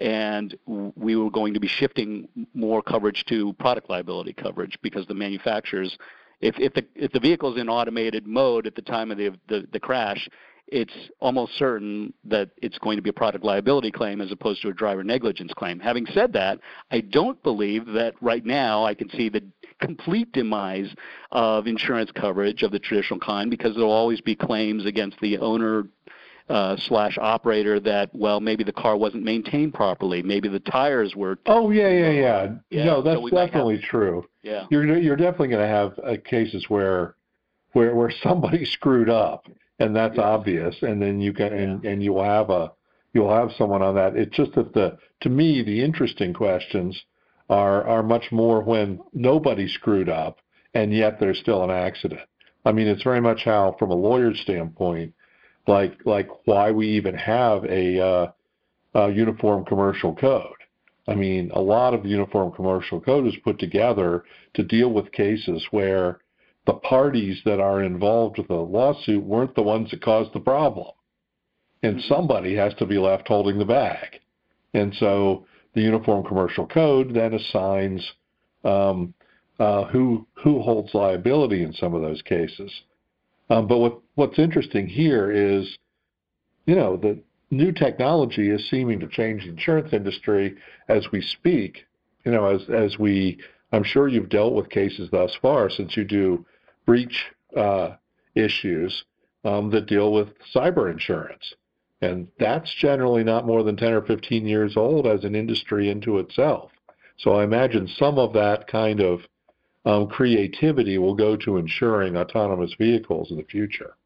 and 0.00 0.56
we 0.66 1.16
were 1.16 1.30
going 1.30 1.54
to 1.54 1.60
be 1.60 1.68
shifting 1.68 2.28
more 2.54 2.82
coverage 2.82 3.24
to 3.26 3.52
product 3.54 3.90
liability 3.90 4.32
coverage 4.32 4.78
because 4.82 5.06
the 5.06 5.14
manufacturers 5.14 5.96
if, 6.42 6.56
if, 6.58 6.74
the, 6.74 6.84
if 6.94 7.12
the 7.12 7.20
vehicle 7.20 7.54
is 7.54 7.60
in 7.60 7.68
automated 7.68 8.26
mode 8.26 8.66
at 8.66 8.74
the 8.74 8.82
time 8.82 9.10
of 9.10 9.16
the, 9.16 9.30
the, 9.48 9.66
the 9.72 9.80
crash, 9.80 10.28
it's 10.66 10.92
almost 11.20 11.56
certain 11.56 12.12
that 12.24 12.50
it's 12.60 12.78
going 12.78 12.96
to 12.96 13.02
be 13.02 13.10
a 13.10 13.12
product 13.12 13.44
liability 13.44 13.90
claim 13.90 14.20
as 14.20 14.32
opposed 14.32 14.62
to 14.62 14.68
a 14.68 14.72
driver 14.72 15.04
negligence 15.04 15.52
claim. 15.54 15.78
Having 15.78 16.06
said 16.06 16.32
that, 16.32 16.58
I 16.90 17.00
don't 17.00 17.40
believe 17.42 17.86
that 17.86 18.14
right 18.20 18.44
now 18.44 18.84
I 18.84 18.94
can 18.94 19.08
see 19.10 19.28
the 19.28 19.42
complete 19.80 20.32
demise 20.32 20.94
of 21.30 21.66
insurance 21.66 22.10
coverage 22.10 22.62
of 22.62 22.72
the 22.72 22.78
traditional 22.78 23.20
kind 23.20 23.50
because 23.50 23.74
there 23.74 23.84
will 23.84 23.92
always 23.92 24.20
be 24.20 24.34
claims 24.34 24.86
against 24.86 25.20
the 25.20 25.38
owner 25.38 25.84
uh, 26.48 26.76
slash 26.76 27.18
operator 27.18 27.80
that 27.80 28.10
well 28.12 28.40
maybe 28.40 28.64
the 28.64 28.72
car 28.72 28.96
wasn't 28.96 29.22
maintained 29.22 29.74
properly, 29.74 30.22
maybe 30.22 30.48
the 30.48 30.60
tires 30.60 31.14
were. 31.16 31.38
Oh 31.46 31.70
yeah, 31.70 31.88
yeah, 31.88 32.10
yeah. 32.10 32.52
yeah 32.70 32.84
no, 32.84 33.02
that's 33.02 33.20
so 33.20 33.28
definitely 33.28 33.76
have, 33.76 33.84
true. 33.84 34.26
Yeah, 34.42 34.66
you're 34.70 34.98
you're 34.98 35.16
definitely 35.16 35.48
going 35.48 35.62
to 35.62 35.74
have 35.74 35.98
uh, 35.98 36.16
cases 36.24 36.66
where 36.68 37.16
where 37.72 37.94
where 37.94 38.10
somebody 38.22 38.64
screwed 38.64 39.10
up 39.10 39.46
and 39.78 39.94
that's 39.96 40.18
obvious, 40.18 40.76
and 40.82 41.00
then 41.00 41.20
you 41.20 41.32
can 41.32 41.52
and, 41.52 41.84
and 41.84 42.02
you'll 42.02 42.22
have 42.22 42.50
a 42.50 42.72
you'll 43.12 43.32
have 43.32 43.50
someone 43.56 43.82
on 43.82 43.94
that. 43.94 44.16
It's 44.16 44.36
just 44.36 44.54
that 44.54 44.74
the 44.74 44.98
to 45.20 45.28
me 45.28 45.62
the 45.62 45.82
interesting 45.82 46.32
questions 46.32 47.00
are 47.48 47.84
are 47.86 48.02
much 48.02 48.30
more 48.30 48.62
when 48.62 49.00
nobody 49.12 49.68
screwed 49.68 50.08
up 50.08 50.38
and 50.74 50.92
yet 50.92 51.20
there's 51.20 51.38
still 51.38 51.62
an 51.62 51.70
accident. 51.70 52.20
I 52.64 52.72
mean, 52.72 52.86
it's 52.86 53.02
very 53.02 53.20
much 53.20 53.44
how, 53.44 53.76
from 53.78 53.90
a 53.90 53.94
lawyer's 53.94 54.40
standpoint, 54.40 55.14
like 55.66 55.98
like 56.04 56.28
why 56.44 56.70
we 56.70 56.88
even 56.88 57.14
have 57.14 57.64
a, 57.64 58.00
uh, 58.00 58.32
a 58.94 59.10
uniform 59.10 59.64
commercial 59.64 60.14
code. 60.14 60.54
I 61.08 61.14
mean, 61.14 61.50
a 61.52 61.60
lot 61.60 61.94
of 61.94 62.02
the 62.02 62.08
uniform 62.08 62.52
commercial 62.52 63.00
code 63.00 63.26
is 63.26 63.34
put 63.42 63.58
together 63.58 64.24
to 64.54 64.62
deal 64.62 64.90
with 64.90 65.10
cases 65.12 65.66
where 65.70 66.20
the 66.66 66.74
parties 66.74 67.40
that 67.44 67.58
are 67.60 67.82
involved 67.82 68.38
with 68.38 68.48
the 68.48 68.54
lawsuit 68.54 69.22
weren't 69.24 69.54
the 69.56 69.62
ones 69.62 69.90
that 69.90 70.02
caused 70.02 70.32
the 70.32 70.40
problem. 70.40 70.92
And 71.82 71.96
mm-hmm. 71.96 72.14
somebody 72.14 72.54
has 72.54 72.72
to 72.74 72.86
be 72.86 72.98
left 72.98 73.26
holding 73.26 73.58
the 73.58 73.64
bag. 73.64 74.20
And 74.74 74.94
so 75.00 75.44
the 75.74 75.80
Uniform 75.80 76.24
Commercial 76.24 76.66
Code 76.66 77.12
then 77.14 77.34
assigns 77.34 78.12
um, 78.64 79.12
uh, 79.58 79.84
who 79.84 80.26
who 80.42 80.62
holds 80.62 80.94
liability 80.94 81.62
in 81.62 81.72
some 81.72 81.94
of 81.94 82.02
those 82.02 82.22
cases. 82.22 82.70
Um, 83.52 83.66
but 83.66 83.78
what, 83.78 83.98
what's 84.14 84.38
interesting 84.38 84.86
here 84.86 85.30
is, 85.30 85.76
you 86.64 86.74
know, 86.74 86.96
the 86.96 87.22
new 87.50 87.70
technology 87.70 88.48
is 88.48 88.70
seeming 88.70 88.98
to 89.00 89.06
change 89.06 89.42
the 89.42 89.50
insurance 89.50 89.92
industry 89.92 90.56
as 90.88 91.12
we 91.12 91.20
speak. 91.20 91.84
You 92.24 92.32
know, 92.32 92.46
as 92.46 92.62
as 92.70 92.98
we, 92.98 93.38
I'm 93.72 93.84
sure 93.84 94.08
you've 94.08 94.30
dealt 94.30 94.54
with 94.54 94.70
cases 94.70 95.10
thus 95.10 95.34
far 95.42 95.68
since 95.68 95.98
you 95.98 96.04
do 96.04 96.46
breach 96.86 97.26
uh, 97.54 97.96
issues 98.34 99.04
um, 99.44 99.68
that 99.70 99.86
deal 99.86 100.14
with 100.14 100.28
cyber 100.54 100.90
insurance, 100.90 101.54
and 102.00 102.28
that's 102.38 102.72
generally 102.74 103.22
not 103.22 103.46
more 103.46 103.62
than 103.62 103.76
10 103.76 103.92
or 103.92 104.02
15 104.02 104.46
years 104.46 104.78
old 104.78 105.06
as 105.06 105.24
an 105.24 105.34
industry 105.34 105.90
into 105.90 106.18
itself. 106.18 106.70
So 107.18 107.32
I 107.32 107.44
imagine 107.44 107.86
some 107.86 108.18
of 108.18 108.32
that 108.32 108.66
kind 108.66 109.00
of 109.00 109.20
um, 109.84 110.06
creativity 110.06 110.98
will 110.98 111.14
go 111.14 111.36
to 111.36 111.56
ensuring 111.56 112.16
autonomous 112.16 112.74
vehicles 112.78 113.30
in 113.30 113.36
the 113.36 113.44
future. 113.44 113.96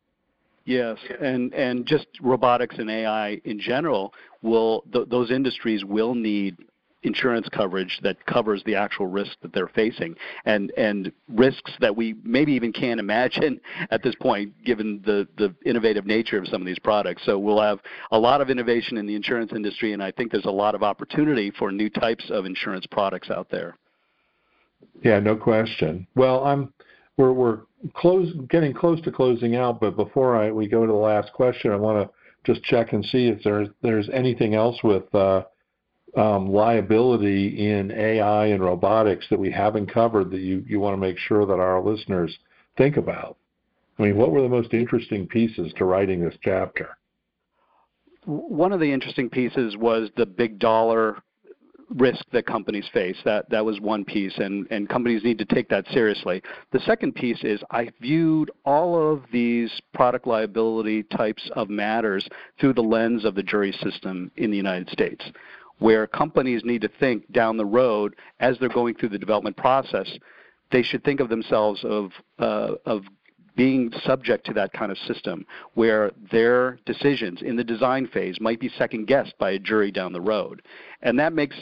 Yes, 0.65 0.99
and 1.21 1.55
and 1.55 1.87
just 1.87 2.09
robotics 2.21 2.77
and 2.79 2.91
AI 2.91 3.41
in 3.45 3.61
general 3.61 4.13
will 4.43 4.83
th- 4.93 5.09
those 5.09 5.31
industries 5.31 5.85
will 5.85 6.15
need 6.15 6.57
insurance 7.07 7.49
coverage 7.49 8.01
that 8.03 8.25
covers 8.27 8.63
the 8.65 8.75
actual 8.75 9.07
risk 9.07 9.39
that 9.43 9.53
they're 9.53 9.69
facing 9.69 10.17
and 10.45 10.73
and 10.77 11.13
risks 11.29 11.71
that 11.81 11.95
we 11.95 12.17
maybe 12.25 12.53
even 12.53 12.73
can't 12.73 12.99
imagine 12.99 13.61
at 13.91 14.03
this 14.03 14.15
point 14.17 14.53
given 14.65 15.01
the 15.05 15.29
the 15.39 15.55
innovative 15.65 16.05
nature 16.05 16.37
of 16.39 16.49
some 16.49 16.61
of 16.61 16.67
these 16.67 16.81
products 16.81 17.23
so 17.25 17.39
we'll 17.39 17.61
have 17.61 17.79
a 18.11 18.19
lot 18.19 18.41
of 18.41 18.51
innovation 18.51 18.97
in 18.97 19.07
the 19.07 19.15
insurance 19.15 19.53
industry 19.55 19.93
and 19.93 20.03
I 20.03 20.11
think 20.11 20.33
there's 20.33 20.47
a 20.47 20.51
lot 20.51 20.75
of 20.75 20.83
opportunity 20.83 21.53
for 21.53 21.71
new 21.71 21.89
types 21.89 22.29
of 22.31 22.45
insurance 22.45 22.87
products 22.87 23.31
out 23.31 23.49
there 23.51 23.77
yeah, 25.03 25.21
no 25.21 25.37
question. 25.37 26.07
Well, 26.15 26.45
I'm 26.45 26.73
we're 27.17 27.33
we're 27.33 27.61
close 27.95 28.33
getting 28.49 28.75
close 28.75 29.01
to 29.03 29.13
closing 29.13 29.57
out, 29.57 29.81
but 29.81 29.97
before 29.97 30.37
I 30.37 30.51
we 30.51 30.69
go 30.69 30.87
to 30.87 30.93
the 30.93 30.99
last 30.99 31.33
question, 31.33 31.71
I 31.71 31.77
want 31.77 32.09
to 32.09 32.53
just 32.53 32.65
check 32.65 32.93
and 32.93 33.05
see 33.05 33.27
if 33.29 33.43
there's 33.43 33.69
there's 33.83 34.09
anything 34.13 34.55
else 34.55 34.77
with 34.83 35.13
uh, 35.15 35.43
um, 36.17 36.53
liability 36.53 37.69
in 37.71 37.91
AI 37.93 38.47
and 38.47 38.63
robotics 38.63 39.27
that 39.31 39.39
we 39.39 39.51
haven't 39.51 39.93
covered 39.93 40.31
that 40.31 40.41
you 40.41 40.65
you 40.67 40.81
want 40.81 40.95
to 40.95 41.01
make 41.01 41.19
sure 41.19 41.47
that 41.47 41.61
our 41.61 41.83
listeners 41.83 42.37
think 42.77 42.97
about. 42.97 43.37
I 43.99 44.03
mean, 44.03 44.17
what 44.17 44.31
were 44.31 44.43
the 44.43 44.49
most 44.49 44.75
interesting 44.75 45.27
pieces 45.27 45.73
to 45.77 45.85
writing 45.85 46.21
this 46.21 46.37
chapter? 46.43 46.97
One 48.25 48.73
of 48.73 48.81
the 48.81 48.93
interesting 48.93 49.31
pieces 49.31 49.77
was 49.77 50.11
the 50.17 50.27
big 50.27 50.59
dollar 50.59 51.23
risk 51.95 52.25
that 52.33 52.47
companies 52.47 52.89
face. 52.93 53.17
That 53.25 53.49
that 53.51 53.65
was 53.65 53.81
one 53.81 54.05
piece, 54.05 54.37
and 54.39 54.67
and 54.71 54.89
companies 54.89 55.25
need 55.25 55.39
to 55.39 55.45
take 55.45 55.69
that 55.69 55.87
seriously. 55.89 56.43
The 56.73 56.81
second 56.81 57.15
piece 57.15 57.43
is 57.45 57.63
I 57.71 57.91
viewed 58.01 58.51
all 58.65 59.13
of 59.13 59.23
these 59.33 59.71
product 59.95 60.27
liability 60.27 61.05
types 61.05 61.51
of 61.55 61.69
matters 61.71 62.29
through 62.59 62.75
the 62.75 62.83
lens 62.83 63.25
of 63.25 63.35
the 63.35 63.43
jury 63.43 63.73
system 63.73 64.31
in 64.37 64.51
the 64.51 64.57
United 64.57 64.91
States, 64.91 65.25
where 65.79 66.07
companies 66.07 66.63
need 66.65 66.83
to 66.83 66.91
think 67.01 67.31
down 67.33 67.57
the 67.57 67.67
road 67.67 68.17
as 68.41 68.59
they're 68.59 68.69
going 68.69 68.95
through 68.95 69.11
the 69.11 69.19
development 69.19 69.57
process. 69.57 70.11
They 70.73 70.83
should 70.83 71.05
think 71.05 71.21
of 71.21 71.29
themselves 71.29 71.85
of 71.85 72.11
uh, 72.39 72.75
of 72.85 73.05
being 73.57 73.91
subject 74.05 74.47
to 74.47 74.53
that 74.53 74.73
kind 74.73 74.93
of 74.93 74.99
system 74.99 75.47
where 75.75 76.13
their 76.31 76.79
decisions 76.87 77.43
in 77.43 77.57
the 77.57 77.65
design 77.65 78.07
phase 78.07 78.39
might 78.41 78.61
be 78.61 78.69
second 78.69 79.07
guessed 79.07 79.35
by 79.39 79.53
a 79.53 79.59
jury 79.59 79.91
down 79.91 80.13
the 80.13 80.21
road. 80.21 80.63
And 81.03 81.19
that 81.19 81.33
makes 81.33 81.57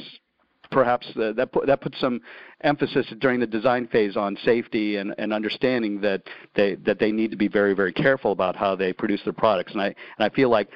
perhaps 0.71 1.07
uh, 1.17 1.33
that 1.33 1.53
put, 1.53 1.67
that 1.67 1.81
puts 1.81 1.99
some 2.01 2.21
emphasis 2.63 3.07
during 3.21 3.39
the 3.39 3.47
design 3.47 3.87
phase 3.87 4.17
on 4.17 4.37
safety 4.45 4.97
and, 4.97 5.15
and 5.19 5.33
understanding 5.33 6.01
that 6.01 6.23
they 6.55 6.75
that 6.77 6.99
they 6.99 7.13
need 7.13 7.31
to 7.31 7.37
be 7.37 7.49
very 7.49 7.75
very 7.75 7.93
careful 7.93 8.33
about 8.33 8.57
how 8.57 8.75
they 8.75 8.93
produce 8.93 9.23
their 9.25 9.33
products. 9.33 9.73
And 9.73 9.81
I 9.81 9.87
and 9.87 9.95
I 10.21 10.29
feel 10.31 10.49
like 10.49 10.69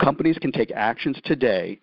companies 0.00 0.38
can 0.38 0.52
take 0.52 0.70
actions 0.70 1.18
today 1.24 1.80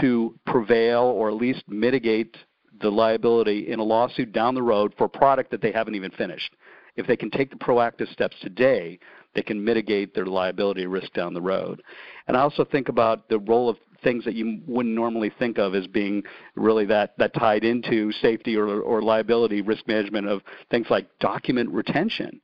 to 0.00 0.38
prevail 0.46 1.02
or 1.02 1.28
at 1.28 1.36
least 1.36 1.64
mitigate 1.68 2.36
the 2.80 2.90
liability 2.90 3.68
in 3.68 3.78
a 3.78 3.82
lawsuit 3.82 4.32
down 4.32 4.54
the 4.54 4.62
road 4.62 4.94
for 4.96 5.04
a 5.04 5.08
product 5.08 5.50
that 5.50 5.60
they 5.60 5.72
haven't 5.72 5.94
even 5.94 6.10
finished. 6.12 6.54
If 6.96 7.06
they 7.06 7.16
can 7.16 7.30
take 7.30 7.50
the 7.50 7.56
proactive 7.56 8.12
steps 8.12 8.36
today, 8.40 8.98
they 9.34 9.42
can 9.42 9.62
mitigate 9.64 10.14
their 10.14 10.26
liability 10.26 10.86
risk 10.86 11.12
down 11.12 11.34
the 11.34 11.40
road. 11.40 11.82
And 12.26 12.36
I 12.36 12.40
also 12.40 12.64
think 12.64 12.88
about 12.88 13.28
the 13.28 13.38
role 13.38 13.68
of 13.68 13.76
things 14.02 14.24
that 14.24 14.34
you 14.34 14.60
wouldn't 14.66 14.94
normally 14.94 15.30
think 15.38 15.58
of 15.58 15.74
as 15.74 15.86
being 15.86 16.22
really 16.56 16.86
that, 16.86 17.14
that 17.18 17.34
tied 17.34 17.64
into 17.64 18.10
safety 18.12 18.56
or, 18.56 18.80
or 18.80 19.02
liability 19.02 19.60
risk 19.60 19.86
management 19.86 20.26
of 20.26 20.42
things 20.70 20.86
like 20.90 21.06
document 21.20 21.70
retention 21.70 22.40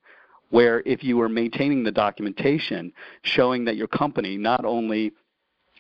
where 0.51 0.83
if 0.87 1.03
you 1.03 1.21
are 1.21 1.29
maintaining 1.29 1.83
the 1.83 1.91
documentation 1.91 2.93
showing 3.23 3.65
that 3.65 3.77
your 3.77 3.89
company 3.89 4.37
not 4.37 4.65
only 4.65 5.13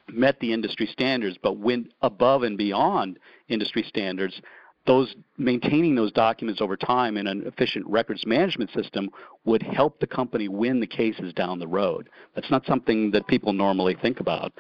met 0.09 0.38
the 0.40 0.52
industry 0.52 0.87
standards 0.87 1.37
but 1.42 1.59
went 1.59 1.92
above 2.02 2.42
and 2.42 2.59
beyond 2.59 3.18
industry 3.48 3.85
standards, 3.88 4.40
those 4.87 5.14
maintaining 5.37 5.94
those 5.94 6.12
documents 6.12 6.61
over 6.61 6.77
time 6.77 7.16
in 7.16 7.27
an 7.27 7.42
efficient 7.46 7.87
records 7.87 8.25
management 8.27 8.70
system 8.72 9.11
would 9.46 9.62
help 9.62 9.98
the 10.00 10.06
company 10.06 10.48
win 10.48 10.80
the 10.80 10.87
cases 10.87 11.32
down 11.32 11.59
the 11.59 11.66
road. 11.66 12.11
That's 12.35 12.50
not 12.50 12.66
something 12.66 13.11
that 13.12 13.26
people 13.26 13.52
normally 13.52 13.96
think 14.02 14.20
about. 14.20 14.52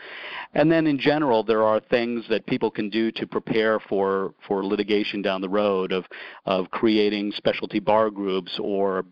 And 0.54 0.70
then 0.70 0.86
in 0.86 0.98
general, 0.98 1.42
there 1.42 1.64
are 1.64 1.80
things 1.80 2.24
that 2.30 2.46
people 2.46 2.70
can 2.70 2.88
do 2.88 3.10
to 3.12 3.26
prepare 3.26 3.80
for, 3.80 4.32
for 4.46 4.64
litigation 4.64 5.20
down 5.22 5.40
the 5.40 5.48
road 5.48 5.92
of, 5.92 6.04
of 6.46 6.70
creating 6.70 7.32
specialty 7.32 7.80
bar 7.80 8.10
groups 8.10 8.58
or 8.62 9.04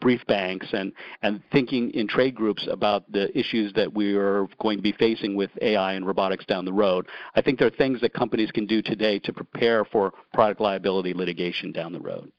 brief 0.00 0.26
banks 0.26 0.66
and, 0.72 0.92
and 1.22 1.42
thinking 1.52 1.90
in 1.90 2.08
trade 2.08 2.34
groups 2.34 2.66
about 2.70 3.10
the 3.12 3.36
issues 3.38 3.72
that 3.74 3.92
we 3.92 4.14
are 4.14 4.46
going 4.60 4.78
to 4.78 4.82
be 4.82 4.92
facing 4.92 5.36
with 5.36 5.50
AI 5.60 5.92
and 5.92 6.06
robotics 6.06 6.46
down 6.46 6.64
the 6.64 6.72
road. 6.72 7.06
I 7.34 7.42
think 7.42 7.58
there 7.58 7.68
are 7.68 7.76
things 7.76 8.00
that 8.00 8.14
companies 8.14 8.50
can 8.50 8.66
do 8.66 8.80
today 8.80 9.18
to 9.20 9.32
prepare 9.32 9.84
for 9.84 10.12
product 10.32 10.60
liability 10.60 11.12
litigation 11.12 11.70
down 11.70 11.92
the 11.92 12.00
road. 12.00 12.32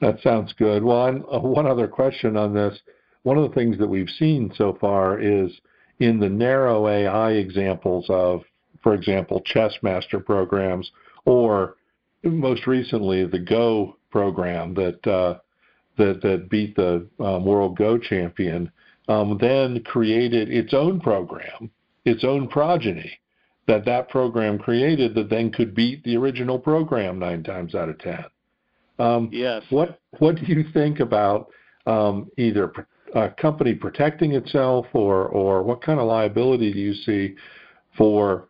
That 0.00 0.20
sounds 0.22 0.52
good. 0.54 0.82
Well, 0.82 1.22
uh, 1.30 1.40
one 1.40 1.66
other 1.66 1.88
question 1.88 2.36
on 2.36 2.54
this. 2.54 2.78
One 3.22 3.36
of 3.36 3.48
the 3.48 3.54
things 3.54 3.78
that 3.78 3.86
we've 3.86 4.08
seen 4.08 4.52
so 4.56 4.76
far 4.80 5.20
is 5.20 5.50
in 5.98 6.18
the 6.18 6.28
narrow 6.28 6.88
AI 6.88 7.32
examples 7.32 8.06
of, 8.08 8.42
for 8.82 8.94
example, 8.94 9.40
chess 9.44 9.74
master 9.82 10.18
programs, 10.18 10.90
or 11.26 11.76
most 12.22 12.66
recently 12.66 13.26
the 13.26 13.38
Go 13.38 13.96
program 14.10 14.74
that 14.74 15.06
uh, 15.06 15.38
that 15.98 16.22
that 16.22 16.48
beat 16.48 16.76
the 16.76 17.06
um, 17.18 17.44
world 17.44 17.76
Go 17.76 17.98
champion, 17.98 18.72
um, 19.08 19.36
then 19.38 19.82
created 19.84 20.48
its 20.48 20.72
own 20.72 20.98
program, 21.00 21.70
its 22.06 22.24
own 22.24 22.48
progeny 22.48 23.20
that 23.70 23.84
that 23.84 24.08
program 24.08 24.58
created 24.58 25.14
that 25.14 25.30
then 25.30 25.52
could 25.52 25.74
beat 25.74 26.02
the 26.02 26.16
original 26.16 26.58
program 26.58 27.20
nine 27.20 27.42
times 27.42 27.74
out 27.74 27.88
of 27.88 27.98
ten. 27.98 28.24
Um, 29.00 29.30
yes. 29.32 29.62
What 29.70 29.98
What 30.18 30.36
do 30.36 30.44
you 30.46 30.64
think 30.72 31.00
about 31.00 31.48
um, 31.86 32.30
either 32.36 32.72
a 33.14 33.30
company 33.30 33.74
protecting 33.74 34.32
itself, 34.32 34.86
or 34.92 35.26
or 35.28 35.62
what 35.62 35.82
kind 35.82 35.98
of 35.98 36.06
liability 36.06 36.72
do 36.72 36.78
you 36.78 36.94
see 36.94 37.34
for 37.96 38.48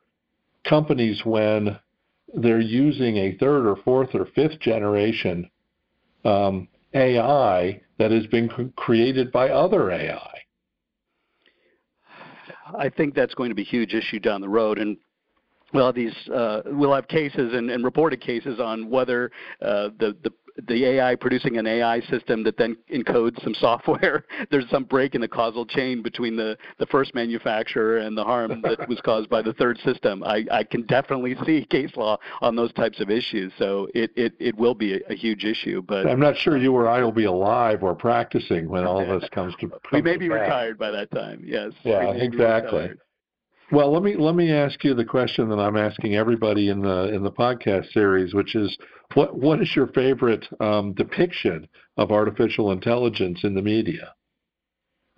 companies 0.69 1.23
when 1.25 1.79
they're 2.35 2.61
using 2.61 3.17
a 3.17 3.37
third 3.39 3.67
or 3.67 3.77
fourth 3.85 4.15
or 4.15 4.27
fifth 4.35 4.59
generation 4.61 5.49
um, 6.25 6.69
AI 6.95 7.81
that 7.99 8.11
has 8.11 8.27
been 8.27 8.73
created 8.77 9.31
by 9.31 9.51
other 9.51 9.91
AI? 9.91 10.39
I 12.77 12.89
think 12.89 13.15
that's 13.15 13.35
going 13.35 13.51
to 13.51 13.55
be 13.55 13.63
a 13.63 13.67
huge 13.67 13.95
issue 13.95 14.19
down 14.21 14.41
the 14.41 14.49
road, 14.49 14.79
and 14.79 14.97
well, 15.73 15.93
these 15.93 16.15
uh, 16.35 16.63
we'll 16.67 16.95
have 16.95 17.07
cases 17.09 17.53
and, 17.55 17.71
and, 17.71 17.85
reported 17.85 18.21
cases 18.21 18.59
on 18.59 18.91
whether 18.91 19.31
uh, 19.63 19.91
the, 19.99 20.17
the 20.25 20.33
the 20.67 20.85
AI 20.85 21.15
producing 21.15 21.59
an 21.59 21.67
AI 21.67 22.01
system 22.03 22.43
that 22.45 22.57
then 22.57 22.77
encodes 22.93 23.43
some 23.43 23.55
software. 23.55 24.25
There's 24.51 24.69
some 24.71 24.85
break 24.85 25.15
in 25.15 25.21
the 25.21 25.29
causal 25.29 25.67
chain 25.67 26.03
between 26.03 26.37
the, 26.37 26.57
the 26.79 26.87
first 26.87 27.15
manufacturer 27.15 27.99
and 27.99 28.17
the 28.17 28.25
harm 28.25 28.63
that 28.63 28.89
was 28.89 29.01
caused 29.01 29.29
by 29.29 29.43
the 29.43 29.53
third 29.53 29.79
system. 29.79 30.23
I, 30.25 30.47
I 30.51 30.65
can 30.65 30.83
definitely 30.83 31.37
see 31.45 31.65
case 31.65 31.97
law 31.97 32.19
on 32.41 32.57
those 32.57 32.73
types 32.73 33.01
of 33.01 33.11
issues. 33.11 33.53
So 33.59 33.89
it, 33.95 34.11
it, 34.17 34.35
it 34.39 34.57
will 34.57 34.75
be 34.75 34.95
a, 34.95 35.01
a 35.11 35.15
huge 35.15 35.45
issue. 35.45 35.83
But 35.83 36.07
I'm 36.07 36.21
not 36.21 36.37
sure 36.37 36.57
you 36.57 36.75
or 36.75 36.89
I 36.89 37.03
will 37.03 37.13
be 37.13 37.25
alive 37.25 37.83
or 37.83 37.95
practicing 37.95 38.69
when 38.69 38.85
all 38.87 39.01
of 39.01 39.21
this 39.21 39.29
comes 39.31 39.55
to. 39.61 39.71
we 39.93 40.03
may 40.03 40.17
be 40.17 40.29
retired 40.29 40.79
by 40.79 40.91
that 40.91 41.11
time. 41.11 41.43
Yes. 41.45 41.73
Yeah, 41.85 42.11
exactly. 42.13 42.91
Well, 43.73 43.93
let 43.93 44.03
me 44.03 44.17
let 44.17 44.35
me 44.35 44.53
ask 44.53 44.83
you 44.83 44.95
the 44.95 45.05
question 45.05 45.49
that 45.49 45.61
I'm 45.61 45.77
asking 45.77 46.17
everybody 46.17 46.71
in 46.71 46.81
the 46.81 47.15
in 47.15 47.23
the 47.23 47.31
podcast 47.31 47.93
series, 47.93 48.35
which 48.35 48.57
is 48.57 48.77
what 49.15 49.39
what 49.39 49.63
is 49.63 49.77
your 49.77 49.87
favorite 49.89 50.45
um, 50.59 50.93
depiction 50.95 51.69
of 51.97 52.11
artificial 52.11 52.73
intelligence 52.73 53.45
in 53.45 53.55
the 53.55 53.63
media? 53.63 54.13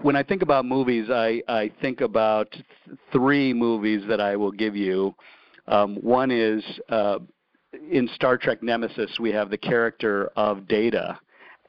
When 0.02 0.16
I 0.16 0.22
think 0.22 0.42
about 0.42 0.66
movies, 0.66 1.08
I, 1.10 1.42
I 1.48 1.70
think 1.80 2.00
about 2.00 2.50
th- 2.50 2.64
three 3.10 3.54
movies 3.54 4.02
that 4.08 4.20
I 4.20 4.36
will 4.36 4.50
give 4.50 4.76
you. 4.76 5.14
Um, 5.68 5.96
one 5.96 6.30
is 6.30 6.62
uh, 6.88 7.20
in 7.90 8.08
Star 8.14 8.36
Trek 8.36 8.62
Nemesis, 8.62 9.18
we 9.20 9.30
have 9.30 9.48
the 9.48 9.56
character 9.56 10.30
of 10.36 10.66
Data, 10.66 11.18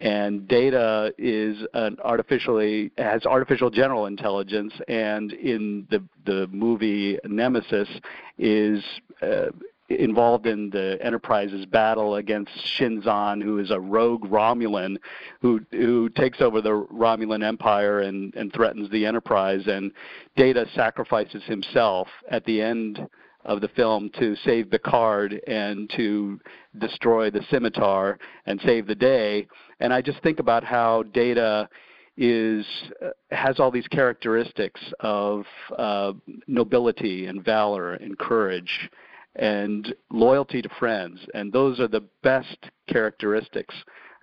and 0.01 0.47
Data 0.47 1.13
is 1.17 1.57
an 1.73 1.97
artificially 2.03 2.91
has 2.97 3.25
artificial 3.25 3.69
general 3.69 4.05
intelligence, 4.07 4.73
and 4.87 5.31
in 5.33 5.87
the 5.89 6.03
the 6.25 6.47
movie 6.47 7.17
Nemesis 7.25 7.89
is 8.37 8.83
uh, 9.21 9.47
involved 9.89 10.47
in 10.47 10.69
the 10.69 10.97
Enterprise's 11.01 11.65
battle 11.65 12.15
against 12.15 12.51
Shinzon, 12.77 13.41
who 13.41 13.59
is 13.59 13.71
a 13.71 13.79
rogue 13.79 14.23
Romulan 14.25 14.97
who 15.41 15.61
who 15.71 16.09
takes 16.09 16.41
over 16.41 16.61
the 16.61 16.85
Romulan 16.91 17.43
Empire 17.43 18.01
and, 18.01 18.33
and 18.35 18.51
threatens 18.53 18.89
the 18.89 19.05
Enterprise. 19.05 19.67
And 19.67 19.91
Data 20.35 20.65
sacrifices 20.73 21.43
himself 21.43 22.07
at 22.29 22.45
the 22.45 22.61
end 22.61 23.07
of 23.45 23.61
the 23.61 23.67
film 23.69 24.09
to 24.19 24.35
save 24.45 24.69
Picard 24.69 25.39
and 25.47 25.89
to 25.95 26.39
destroy 26.79 27.29
the 27.29 27.43
scimitar 27.49 28.17
and 28.45 28.59
save 28.65 28.87
the 28.87 28.95
day. 28.95 29.47
And 29.79 29.93
I 29.93 30.01
just 30.01 30.21
think 30.23 30.39
about 30.39 30.63
how 30.63 31.03
Data 31.03 31.69
is 32.15 32.65
uh, 33.03 33.09
has 33.31 33.59
all 33.59 33.71
these 33.71 33.87
characteristics 33.87 34.81
of 34.99 35.45
uh, 35.77 36.13
nobility 36.47 37.25
and 37.25 37.43
valor 37.43 37.93
and 37.93 38.17
courage 38.17 38.89
and 39.35 39.95
loyalty 40.11 40.61
to 40.61 40.69
friends, 40.79 41.19
and 41.33 41.51
those 41.51 41.79
are 41.79 41.87
the 41.87 42.03
best 42.21 42.57
characteristics 42.87 43.73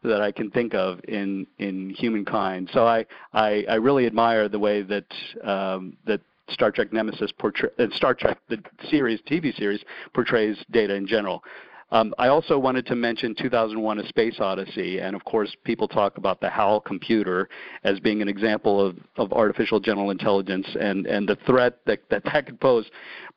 that 0.03 0.23
I 0.23 0.31
can 0.33 0.51
think 0.51 0.73
of 0.75 1.01
in 1.09 1.47
in 1.59 1.91
humankind. 1.91 2.71
So 2.73 2.87
I 2.87 3.05
I, 3.33 3.65
I 3.69 3.75
really 3.75 4.07
admire 4.07 4.49
the 4.49 4.59
way 4.59 4.83
that 4.83 5.07
um, 5.43 5.97
that 6.07 6.21
Star 6.51 6.71
Trek 6.71 6.93
Nemesis 6.93 7.33
portray, 7.39 7.71
uh, 7.79 7.87
Star 7.93 8.15
Trek 8.15 8.39
the 8.49 8.59
series 8.91 9.21
TV 9.23 9.57
series 9.57 9.81
portrays 10.15 10.57
data 10.71 10.95
in 10.95 11.07
general. 11.07 11.43
Um, 11.93 12.15
I 12.19 12.29
also 12.29 12.57
wanted 12.57 12.87
to 12.87 12.95
mention 12.95 13.35
2001: 13.35 13.99
A 13.99 14.07
Space 14.07 14.39
Odyssey, 14.39 15.01
and 15.01 15.17
of 15.17 15.25
course, 15.25 15.55
people 15.65 15.89
talk 15.89 16.19
about 16.19 16.41
the 16.41 16.49
HAL 16.49 16.81
computer 16.81 17.49
as 17.83 17.99
being 17.99 18.23
an 18.23 18.29
example 18.29 18.85
of, 18.85 18.97
of 19.17 19.33
artificial 19.33 19.81
general 19.81 20.11
intelligence 20.11 20.67
and, 20.81 21.07
and 21.07 21.29
the 21.29 21.37
threat 21.47 21.79
that, 21.87 22.01
that 22.11 22.23
that 22.25 22.47
could 22.47 22.61
pose. 22.61 22.89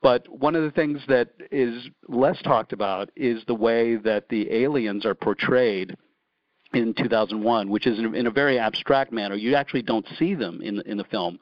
But 0.03 0.27
one 0.29 0.55
of 0.55 0.63
the 0.63 0.71
things 0.71 1.01
that 1.07 1.29
is 1.51 1.89
less 2.07 2.39
talked 2.43 2.73
about 2.73 3.09
is 3.15 3.43
the 3.47 3.55
way 3.55 3.95
that 3.95 4.29
the 4.29 4.51
aliens 4.53 5.05
are 5.05 5.15
portrayed 5.15 5.97
in 6.73 6.93
2001, 6.93 7.69
which 7.69 7.87
is 7.87 7.97
in, 7.99 8.13
in, 8.15 8.27
a 8.27 8.31
very 8.31 8.59
abstract 8.59 9.11
manner. 9.11 9.35
You 9.35 9.55
actually 9.55 9.83
don't 9.83 10.07
see 10.17 10.35
them 10.35 10.61
in 10.61 10.79
in 10.81 10.97
the 10.97 11.03
film. 11.05 11.39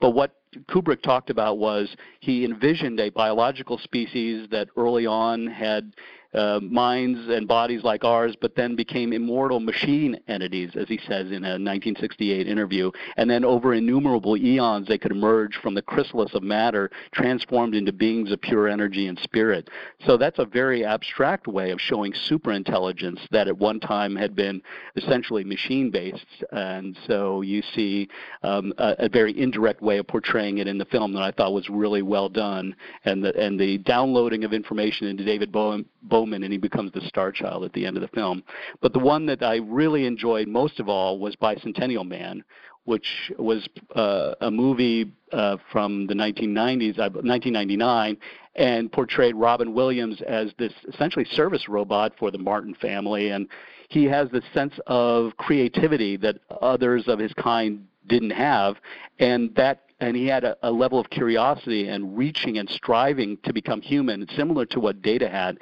But 0.00 0.10
what 0.10 0.34
Kubrick 0.68 1.02
talked 1.02 1.30
about 1.30 1.58
was 1.58 1.94
he 2.20 2.44
envisioned 2.44 3.00
a 3.00 3.10
biological 3.10 3.78
species 3.78 4.48
that 4.50 4.68
early 4.76 5.06
on 5.06 5.46
had 5.46 5.94
uh, 6.34 6.60
minds 6.62 7.28
and 7.28 7.46
bodies 7.46 7.82
like 7.84 8.04
ours, 8.04 8.36
but 8.40 8.54
then 8.56 8.74
became 8.76 9.12
immortal 9.12 9.60
machine 9.60 10.18
entities, 10.28 10.70
as 10.74 10.88
he 10.88 10.98
says 10.98 11.26
in 11.28 11.44
a 11.44 11.56
1968 11.58 12.46
interview. 12.46 12.90
And 13.16 13.30
then 13.30 13.44
over 13.44 13.74
innumerable 13.74 14.36
eons, 14.36 14.88
they 14.88 14.98
could 14.98 15.12
emerge 15.12 15.56
from 15.56 15.74
the 15.74 15.82
chrysalis 15.82 16.34
of 16.34 16.42
matter, 16.42 16.90
transformed 17.12 17.74
into 17.74 17.92
beings 17.92 18.32
of 18.32 18.40
pure 18.40 18.68
energy 18.68 19.06
and 19.06 19.18
spirit. 19.20 19.68
So 20.06 20.16
that's 20.16 20.38
a 20.38 20.44
very 20.44 20.84
abstract 20.84 21.46
way 21.46 21.70
of 21.70 21.80
showing 21.80 22.12
superintelligence 22.12 23.20
that 23.30 23.48
at 23.48 23.56
one 23.56 23.80
time 23.80 24.16
had 24.16 24.34
been 24.34 24.62
essentially 24.96 25.44
machine 25.44 25.90
based. 25.90 26.44
And 26.52 26.96
so 27.06 27.42
you 27.42 27.62
see 27.74 28.08
um, 28.42 28.72
a, 28.78 28.96
a, 29.00 29.08
very 29.08 29.38
indirect 29.38 29.80
way 29.80 29.98
of 29.98 30.06
portraying 30.08 30.58
it 30.58 30.66
in 30.66 30.78
the 30.78 30.84
film 30.86 31.12
that 31.12 31.22
I 31.22 31.30
thought 31.30 31.52
was 31.52 31.68
really 31.70 32.02
well 32.02 32.28
done. 32.28 32.74
And 33.04 33.24
the, 33.24 33.36
and 33.38 33.58
the 33.58 33.78
downloading 33.78 34.44
of 34.44 34.52
information 34.52 35.06
into 35.06 35.24
David 35.24 35.52
Bowie 35.52 35.84
showman 36.24 36.42
and 36.42 36.52
he 36.52 36.58
becomes 36.58 36.92
the 36.92 37.00
star 37.02 37.32
child 37.32 37.64
at 37.64 37.72
the 37.72 37.86
end 37.86 37.96
of 37.96 38.02
the 38.02 38.08
film. 38.08 38.42
But 38.80 38.92
the 38.92 38.98
one 38.98 39.26
that 39.26 39.42
I 39.42 39.56
really 39.56 40.06
enjoyed 40.06 40.48
most 40.48 40.80
of 40.80 40.88
all 40.88 41.18
was 41.18 41.36
Bicentennial 41.36 42.06
Man, 42.06 42.44
which 42.84 43.06
was 43.38 43.66
uh, 43.94 44.34
a 44.40 44.50
movie 44.50 45.10
uh, 45.32 45.56
from 45.72 46.06
the 46.06 46.14
1990s, 46.14 46.98
1999, 46.98 48.16
and 48.56 48.92
portrayed 48.92 49.34
Robin 49.34 49.72
Williams 49.74 50.20
as 50.28 50.52
this 50.58 50.72
essentially 50.92 51.24
service 51.32 51.68
robot 51.68 52.12
for 52.18 52.30
the 52.30 52.38
Martin 52.38 52.74
family. 52.80 53.30
And 53.30 53.48
he 53.88 54.04
has 54.04 54.30
this 54.30 54.44
sense 54.52 54.74
of 54.86 55.36
creativity 55.38 56.16
that 56.18 56.36
others 56.60 57.04
of 57.06 57.18
his 57.18 57.32
kind 57.34 57.86
didn't 58.06 58.30
have, 58.30 58.76
and 59.18 59.54
that 59.54 59.83
and 60.00 60.16
he 60.16 60.26
had 60.26 60.44
a, 60.44 60.56
a, 60.62 60.70
level 60.70 60.98
of 60.98 61.08
curiosity 61.10 61.88
and 61.88 62.16
reaching 62.16 62.58
and 62.58 62.68
striving 62.68 63.38
to 63.44 63.52
become 63.52 63.80
human, 63.80 64.26
similar 64.36 64.66
to 64.66 64.80
what 64.80 65.02
Data 65.02 65.28
had. 65.28 65.58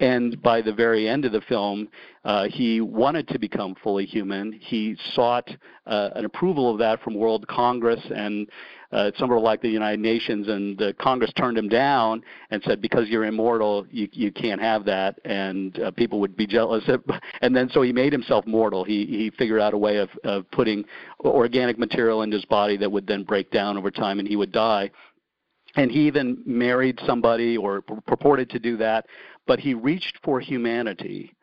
And 0.00 0.40
by 0.42 0.62
the 0.62 0.72
very 0.72 1.08
end 1.08 1.24
of 1.24 1.32
the 1.32 1.42
film, 1.42 1.88
uh, 2.24 2.48
he 2.50 2.80
wanted 2.80 3.28
to 3.28 3.38
become 3.38 3.74
fully 3.82 4.06
human. 4.06 4.52
He 4.52 4.96
sought 5.14 5.48
uh, 5.86 6.10
an 6.14 6.24
approval 6.24 6.70
of 6.70 6.78
that 6.78 7.02
from 7.02 7.14
World 7.14 7.46
Congress 7.46 8.00
and 8.14 8.48
uh, 8.92 9.10
somewhere 9.18 9.38
like 9.38 9.60
the 9.60 9.68
United 9.68 10.00
Nations, 10.00 10.48
and 10.48 10.78
the 10.78 10.94
Congress 11.00 11.32
turned 11.36 11.58
him 11.58 11.68
down 11.68 12.22
and 12.50 12.62
said, 12.64 12.80
because 12.80 13.08
you're 13.08 13.24
immortal, 13.24 13.86
you, 13.90 14.08
you 14.12 14.30
can't 14.30 14.60
have 14.60 14.84
that, 14.84 15.18
and 15.24 15.78
uh, 15.80 15.90
people 15.92 16.20
would 16.20 16.36
be 16.36 16.46
jealous. 16.46 16.84
And 17.40 17.54
then 17.54 17.68
so 17.70 17.82
he 17.82 17.92
made 17.92 18.12
himself 18.12 18.46
mortal. 18.46 18.84
He, 18.84 19.04
he 19.04 19.30
figured 19.36 19.60
out 19.60 19.74
a 19.74 19.78
way 19.78 19.96
of, 19.98 20.08
of 20.24 20.50
putting 20.50 20.84
organic 21.24 21.78
material 21.78 22.22
into 22.22 22.36
his 22.36 22.44
body 22.46 22.76
that 22.78 22.90
would 22.90 23.06
then 23.06 23.22
break 23.22 23.50
down 23.50 23.76
over 23.76 23.90
time, 23.90 24.18
and 24.18 24.26
he 24.26 24.36
would 24.36 24.52
die. 24.52 24.90
And 25.76 25.90
he 25.90 26.06
even 26.06 26.42
married 26.46 26.98
somebody 27.06 27.56
or 27.56 27.82
purported 27.82 28.48
to 28.50 28.58
do 28.58 28.76
that, 28.78 29.06
but 29.46 29.58
he 29.58 29.74
reached 29.74 30.18
for 30.24 30.40
humanity 30.40 31.34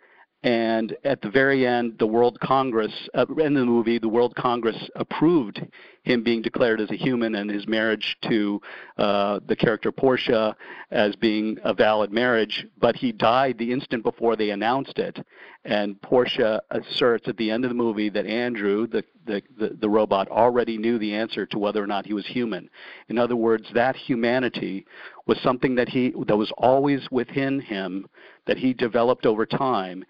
and 0.44 0.98
at 1.04 1.22
the 1.22 1.30
very 1.30 1.68
end, 1.68 2.00
the 2.00 2.08
World 2.08 2.40
Congress, 2.40 2.92
uh, 3.14 3.28
in 3.38 3.54
the 3.54 3.64
movie, 3.64 4.00
the 4.00 4.10
World 4.10 4.36
Congress 4.36 4.90
approved 4.96 5.62
him 6.04 6.24
being 6.24 6.42
declared 6.42 6.82
as 6.82 6.90
a 6.90 6.96
human 6.96 7.36
and 7.36 7.50
his 7.52 7.68
marriage 7.68 8.18
to 8.24 8.60
uh, 8.98 9.40
the 9.46 9.56
character 9.56 9.92
Portia 9.92 10.56
as 10.90 11.16
being 11.16 11.60
a 11.64 11.76
valid 11.76 12.12
marriage. 12.12 12.66
But 12.80 12.96
he 12.96 13.12
died 13.12 13.60
the 13.60 13.72
instant 13.72 14.04
before 14.04 14.36
they 14.36 14.50
announced 14.50 14.98
it. 14.98 15.24
And 15.64 16.02
Portia 16.02 16.60
asserts 16.72 17.28
at 17.28 17.38
the 17.38 17.52
end 17.52 17.64
of 17.64 17.70
the 17.70 17.76
movie 17.76 18.10
that 18.10 18.26
Andrew, 18.26 18.88
the, 18.88 19.04
the, 19.28 19.44
the, 19.60 19.78
the 19.80 19.90
robot, 19.90 20.28
already 20.30 20.76
knew 20.80 20.98
the 20.98 21.14
answer 21.14 21.46
to 21.46 21.60
whether 21.60 21.84
or 21.84 21.88
not 21.88 22.08
he 22.08 22.14
was 22.14 22.26
human. 22.26 22.68
In 23.10 23.20
other 23.20 23.36
words, 23.36 23.68
that 23.76 23.96
humanity 23.96 24.88
was 25.28 25.40
something 25.42 25.76
that 25.76 25.88
he 25.88 26.10
that 26.26 26.36
was 26.36 26.52
always 26.58 27.08
within 27.12 27.60
him 27.60 28.08
that 28.48 28.58
he 28.58 28.74
developed 28.74 29.28
over 29.28 29.46
time 29.46 30.04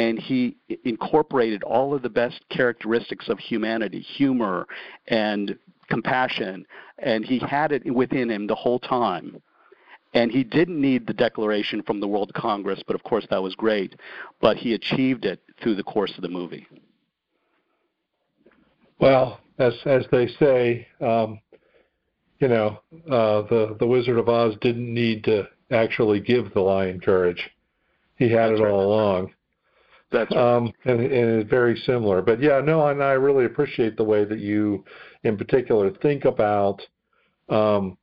and 0.00 0.18
he 0.18 0.56
incorporated 0.86 1.62
all 1.62 1.92
of 1.92 2.00
the 2.00 2.08
best 2.08 2.40
characteristics 2.48 3.28
of 3.28 3.38
humanity, 3.38 4.00
humor 4.00 4.66
and 5.08 5.58
compassion, 5.90 6.64
and 7.00 7.22
he 7.22 7.38
had 7.38 7.70
it 7.70 7.84
within 7.94 8.30
him 8.30 8.46
the 8.46 8.54
whole 8.54 8.78
time. 8.78 9.42
And 10.14 10.32
he 10.32 10.42
didn't 10.42 10.80
need 10.80 11.06
the 11.06 11.12
declaration 11.12 11.82
from 11.82 12.00
the 12.00 12.08
World 12.08 12.32
Congress, 12.32 12.82
but 12.86 12.96
of 12.96 13.02
course 13.02 13.26
that 13.28 13.42
was 13.42 13.54
great. 13.54 13.94
But 14.40 14.56
he 14.56 14.72
achieved 14.72 15.26
it 15.26 15.42
through 15.62 15.74
the 15.74 15.82
course 15.82 16.14
of 16.16 16.22
the 16.22 16.28
movie. 16.28 16.66
Well, 18.98 19.38
as 19.58 19.74
as 19.84 20.06
they 20.10 20.28
say, 20.28 20.88
um, 21.02 21.40
you 22.38 22.48
know, 22.48 22.80
uh, 23.10 23.42
the 23.42 23.76
the 23.78 23.86
Wizard 23.86 24.18
of 24.18 24.30
Oz 24.30 24.54
didn't 24.62 24.92
need 24.92 25.24
to 25.24 25.46
actually 25.70 26.20
give 26.20 26.54
the 26.54 26.60
lion 26.60 27.00
courage; 27.00 27.50
he 28.16 28.30
had 28.30 28.52
That's 28.52 28.60
it 28.60 28.66
all 28.66 28.86
along. 28.86 29.32
That's 30.12 30.30
right. 30.34 30.56
um, 30.56 30.72
and, 30.84 31.00
and 31.00 31.40
it's 31.40 31.50
very 31.50 31.80
similar. 31.86 32.20
But 32.22 32.42
yeah, 32.42 32.60
no, 32.60 32.86
and 32.88 33.02
I 33.02 33.12
really 33.12 33.44
appreciate 33.44 33.96
the 33.96 34.04
way 34.04 34.24
that 34.24 34.40
you, 34.40 34.84
in 35.22 35.36
particular, 35.36 35.90
think 36.02 36.24
about 36.24 36.80
um, 37.48 37.96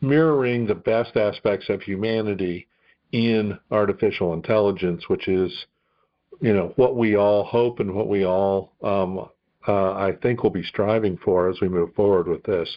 mirroring 0.00 0.66
the 0.66 0.74
best 0.74 1.16
aspects 1.16 1.68
of 1.68 1.82
humanity 1.82 2.68
in 3.12 3.58
artificial 3.70 4.32
intelligence, 4.34 5.08
which 5.08 5.28
is, 5.28 5.52
you 6.40 6.52
know, 6.52 6.72
what 6.76 6.96
we 6.96 7.16
all 7.16 7.44
hope 7.44 7.80
and 7.80 7.94
what 7.94 8.08
we 8.08 8.24
all, 8.24 8.72
um, 8.82 9.28
uh, 9.68 9.92
I 9.92 10.12
think, 10.22 10.42
will 10.42 10.50
be 10.50 10.64
striving 10.64 11.18
for 11.24 11.48
as 11.48 11.60
we 11.60 11.68
move 11.68 11.94
forward 11.94 12.26
with 12.26 12.42
this. 12.44 12.68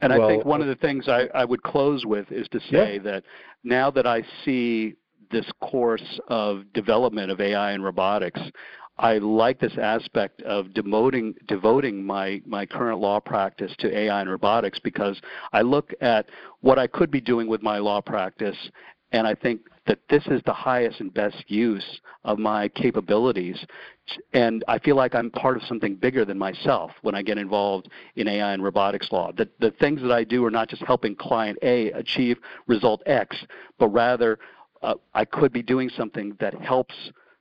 And 0.00 0.12
well, 0.12 0.24
I 0.24 0.28
think 0.28 0.44
one 0.44 0.60
of 0.60 0.66
the 0.66 0.74
things 0.76 1.08
I, 1.08 1.28
I 1.34 1.44
would 1.44 1.62
close 1.62 2.04
with 2.04 2.30
is 2.30 2.48
to 2.48 2.60
say 2.70 2.94
yeah. 2.94 3.02
that 3.02 3.24
now 3.62 3.90
that 3.92 4.06
I 4.06 4.22
see 4.44 4.96
this 5.30 5.46
course 5.60 6.20
of 6.28 6.72
development 6.72 7.30
of 7.30 7.40
AI 7.40 7.72
and 7.72 7.84
robotics, 7.84 8.40
I 8.96 9.18
like 9.18 9.58
this 9.58 9.76
aspect 9.76 10.40
of 10.42 10.66
demoting, 10.68 11.34
devoting 11.46 12.04
my, 12.04 12.40
my 12.46 12.64
current 12.64 13.00
law 13.00 13.18
practice 13.18 13.74
to 13.78 13.96
AI 13.96 14.20
and 14.20 14.30
robotics 14.30 14.78
because 14.78 15.20
I 15.52 15.62
look 15.62 15.92
at 16.00 16.28
what 16.60 16.78
I 16.78 16.86
could 16.86 17.10
be 17.10 17.20
doing 17.20 17.48
with 17.48 17.60
my 17.60 17.78
law 17.78 18.00
practice 18.00 18.56
and 19.14 19.28
I 19.28 19.34
think 19.36 19.60
that 19.86 20.00
this 20.10 20.26
is 20.26 20.42
the 20.44 20.52
highest 20.52 20.98
and 20.98 21.14
best 21.14 21.44
use 21.46 22.00
of 22.24 22.38
my 22.38 22.68
capabilities. 22.68 23.64
And 24.32 24.64
I 24.66 24.80
feel 24.80 24.96
like 24.96 25.14
I'm 25.14 25.30
part 25.30 25.56
of 25.56 25.62
something 25.62 25.94
bigger 25.94 26.24
than 26.24 26.36
myself 26.36 26.90
when 27.02 27.14
I 27.14 27.22
get 27.22 27.38
involved 27.38 27.88
in 28.16 28.26
AI 28.26 28.52
and 28.54 28.64
robotics 28.64 29.12
law. 29.12 29.30
The, 29.30 29.48
the 29.60 29.70
things 29.70 30.02
that 30.02 30.10
I 30.10 30.24
do 30.24 30.44
are 30.44 30.50
not 30.50 30.68
just 30.68 30.82
helping 30.82 31.14
client 31.14 31.58
A 31.62 31.92
achieve 31.92 32.38
result 32.66 33.02
X, 33.06 33.36
but 33.78 33.88
rather 33.88 34.40
uh, 34.84 34.94
I 35.14 35.24
could 35.24 35.52
be 35.52 35.62
doing 35.62 35.88
something 35.88 36.36
that 36.40 36.54
helps 36.54 36.94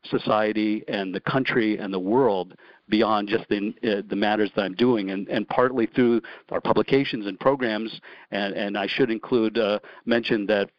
society 0.06 0.84
and 0.88 1.14
the 1.14 1.20
country 1.20 1.78
and 1.78 1.94
the 1.94 2.00
world 2.00 2.56
beyond 2.90 3.30
just 3.30 3.48
the, 3.50 3.74
uh, 3.84 4.02
the 4.08 4.16
matters 4.16 4.52
that 4.56 4.64
I'm 4.64 4.76
doing, 4.76 5.12
and, 5.12 5.28
and 5.30 5.48
partly 5.48 5.86
through 5.86 6.22
our 6.52 6.60
publications 6.60 7.26
and 7.26 7.40
programs. 7.40 8.02
And, 8.32 8.54
and 8.54 8.78
I 8.78 8.88
should 8.88 9.10
include 9.10 9.58
uh, 9.58 9.80
mention 10.06 10.46
that 10.48 10.70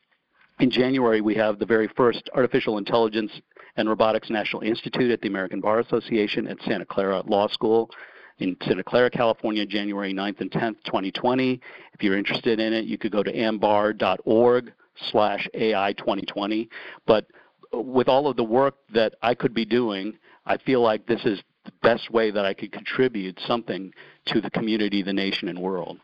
in 0.61 0.70
January 0.70 1.20
we 1.20 1.35
have 1.35 1.59
the 1.59 1.66
very 1.66 1.88
first 1.96 2.29
Artificial 2.35 2.79
Intelligence 2.79 3.33
and 3.77 3.88
Robotics 3.88 4.31
National 4.31 4.62
Institute 4.62 5.11
at 5.11 5.20
the 5.20 5.29
American 5.29 5.61
Bar 5.61 5.81
Association 5.81 6.46
at 6.46 6.59
Santa 6.62 6.85
Clara 6.85 7.22
Law 7.27 7.48
School 7.48 7.90
in 8.38 8.57
Santa 8.66 8.85
Clara, 8.85 9.11
California, 9.11 9.64
January 9.64 10.12
9th 10.12 10.40
and 10.40 10.50
10th, 10.50 10.77
2020. 10.85 11.61
If 11.92 12.03
you're 12.03 12.18
interested 12.18 12.61
in 12.61 12.72
it, 12.72 12.85
you 12.85 12.98
could 12.98 13.12
go 13.12 13.22
to 13.22 13.33
ambar.org 13.33 14.72
slash 15.11 15.48
AI 15.54 15.92
2020. 15.94 16.68
But 17.07 17.26
with 17.72 18.09
all 18.09 18.28
of 18.28 18.37
the 18.37 18.44
work 18.44 18.76
that 18.92 19.14
I 19.22 19.35
could 19.35 19.54
be 19.54 19.64
doing, 19.64 20.18
I 20.46 20.59
feel 20.59 20.80
like 20.80 21.07
this 21.07 21.24
is 21.24 21.42
the 21.64 21.72
best 21.83 22.11
way 22.11 22.30
that 22.30 22.44
I 22.44 22.54
could 22.54 22.72
contribute 22.72 23.40
something 23.46 23.92
to 24.26 24.40
the 24.40 24.50
community, 24.50 25.02
the 25.02 25.12
nation, 25.12 25.48
and 25.48 25.59
world. 25.59 25.98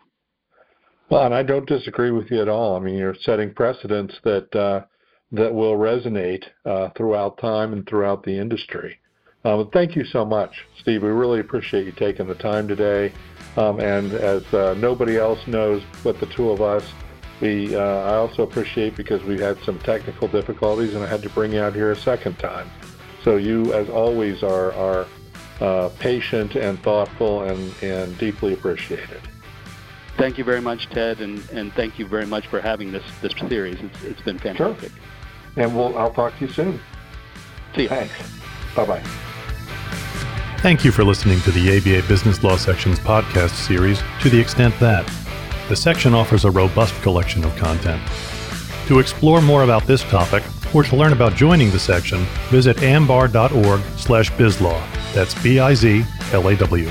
Well, 1.11 1.25
and 1.25 1.35
I 1.35 1.43
don't 1.43 1.69
disagree 1.69 2.11
with 2.11 2.31
you 2.31 2.41
at 2.41 2.49
all. 2.49 2.77
I 2.77 2.81
mean, 2.81 2.97
you're 2.97 3.15
setting 3.15 3.53
precedents 3.53 4.15
that 4.25 4.55
uh, 4.55 4.85
that 5.33 5.53
will 5.53 5.77
resonate 5.77 6.45
uh, 6.65 6.89
throughout 6.97 7.39
time 7.39 7.73
and 7.73 7.87
throughout 7.87 8.23
the 8.25 8.37
industry. 8.37 8.99
Um, 9.45 9.71
thank 9.73 9.97
you 9.97 10.05
so 10.05 10.25
much, 10.25 10.67
Steve. 10.81 11.03
We 11.03 11.09
really 11.09 11.41
appreciate 11.41 11.87
you 11.87 11.93
taking 11.93 12.27
the 12.27 12.35
time 12.35 12.69
today. 12.69 13.13
Um, 13.57 13.81
and 13.81 14.13
as 14.13 14.43
uh, 14.53 14.75
nobody 14.79 15.17
else 15.17 15.39
knows 15.47 15.83
but 16.05 16.21
the 16.21 16.27
two 16.27 16.51
of 16.51 16.61
us, 16.61 16.85
we, 17.41 17.75
uh, 17.75 17.81
I 17.81 18.15
also 18.17 18.43
appreciate 18.43 18.97
because 18.97 19.23
we 19.25 19.39
had 19.39 19.59
some 19.63 19.79
technical 19.79 20.29
difficulties 20.29 20.95
and 20.95 21.03
I 21.03 21.07
had 21.07 21.23
to 21.23 21.31
bring 21.31 21.53
you 21.53 21.61
out 21.61 21.75
here 21.75 21.91
a 21.91 21.97
second 21.97 22.39
time. 22.39 22.71
So 23.25 23.37
you, 23.37 23.73
as 23.73 23.89
always, 23.89 24.43
are, 24.43 24.73
are 24.73 25.07
uh, 25.61 25.91
patient 25.99 26.57
and 26.57 26.83
thoughtful 26.83 27.43
and, 27.43 27.75
and 27.83 28.17
deeply 28.19 28.53
appreciated. 28.53 29.21
Thank 30.17 30.39
you 30.39 30.45
very 30.45 30.61
much, 30.61 30.89
Ted, 30.91 31.21
and, 31.21 31.49
and 31.51 31.73
thank 31.73 31.99
you 31.99 32.07
very 32.07 32.27
much 32.27 32.47
for 32.47 32.61
having 32.61 32.93
this, 32.93 33.05
this 33.23 33.33
series. 33.49 33.79
It's, 33.81 34.05
it's 34.05 34.23
been 34.23 34.39
fantastic. 34.39 34.91
Sure. 34.91 35.01
And 35.57 35.75
we'll, 35.75 35.97
I'll 35.97 36.13
talk 36.13 36.37
to 36.39 36.47
you 36.47 36.53
soon. 36.53 36.81
See 37.75 37.83
you. 37.83 37.89
Thanks. 37.89 38.15
Bye-bye. 38.77 39.03
Thank 40.59 40.85
you 40.85 40.93
for 40.93 41.05
listening 41.05 41.41
to 41.41 41.51
the 41.51 41.79
ABA 41.79 42.07
Business 42.07 42.43
Law 42.43 42.57
Section's 42.57 42.99
podcast 42.99 43.55
series, 43.67 44.03
To 44.21 44.29
the 44.29 44.39
Extent 44.39 44.79
That. 44.79 45.11
The 45.71 45.77
section 45.77 46.15
offers 46.15 46.45
a 46.45 46.51
robust 46.51 47.01
collection 47.01 47.45
of 47.45 47.55
content. 47.55 48.03
To 48.89 48.99
explore 48.99 49.41
more 49.41 49.63
about 49.63 49.87
this 49.87 50.03
topic, 50.03 50.43
or 50.75 50.83
to 50.83 50.97
learn 50.97 51.13
about 51.13 51.37
joining 51.37 51.71
the 51.71 51.79
section, 51.79 52.25
visit 52.49 52.83
ambar.org 52.83 53.81
slash 53.97 54.33
bizlaw. 54.33 54.83
That's 55.15 55.41
B-I-Z-L-A-W. 55.45 56.91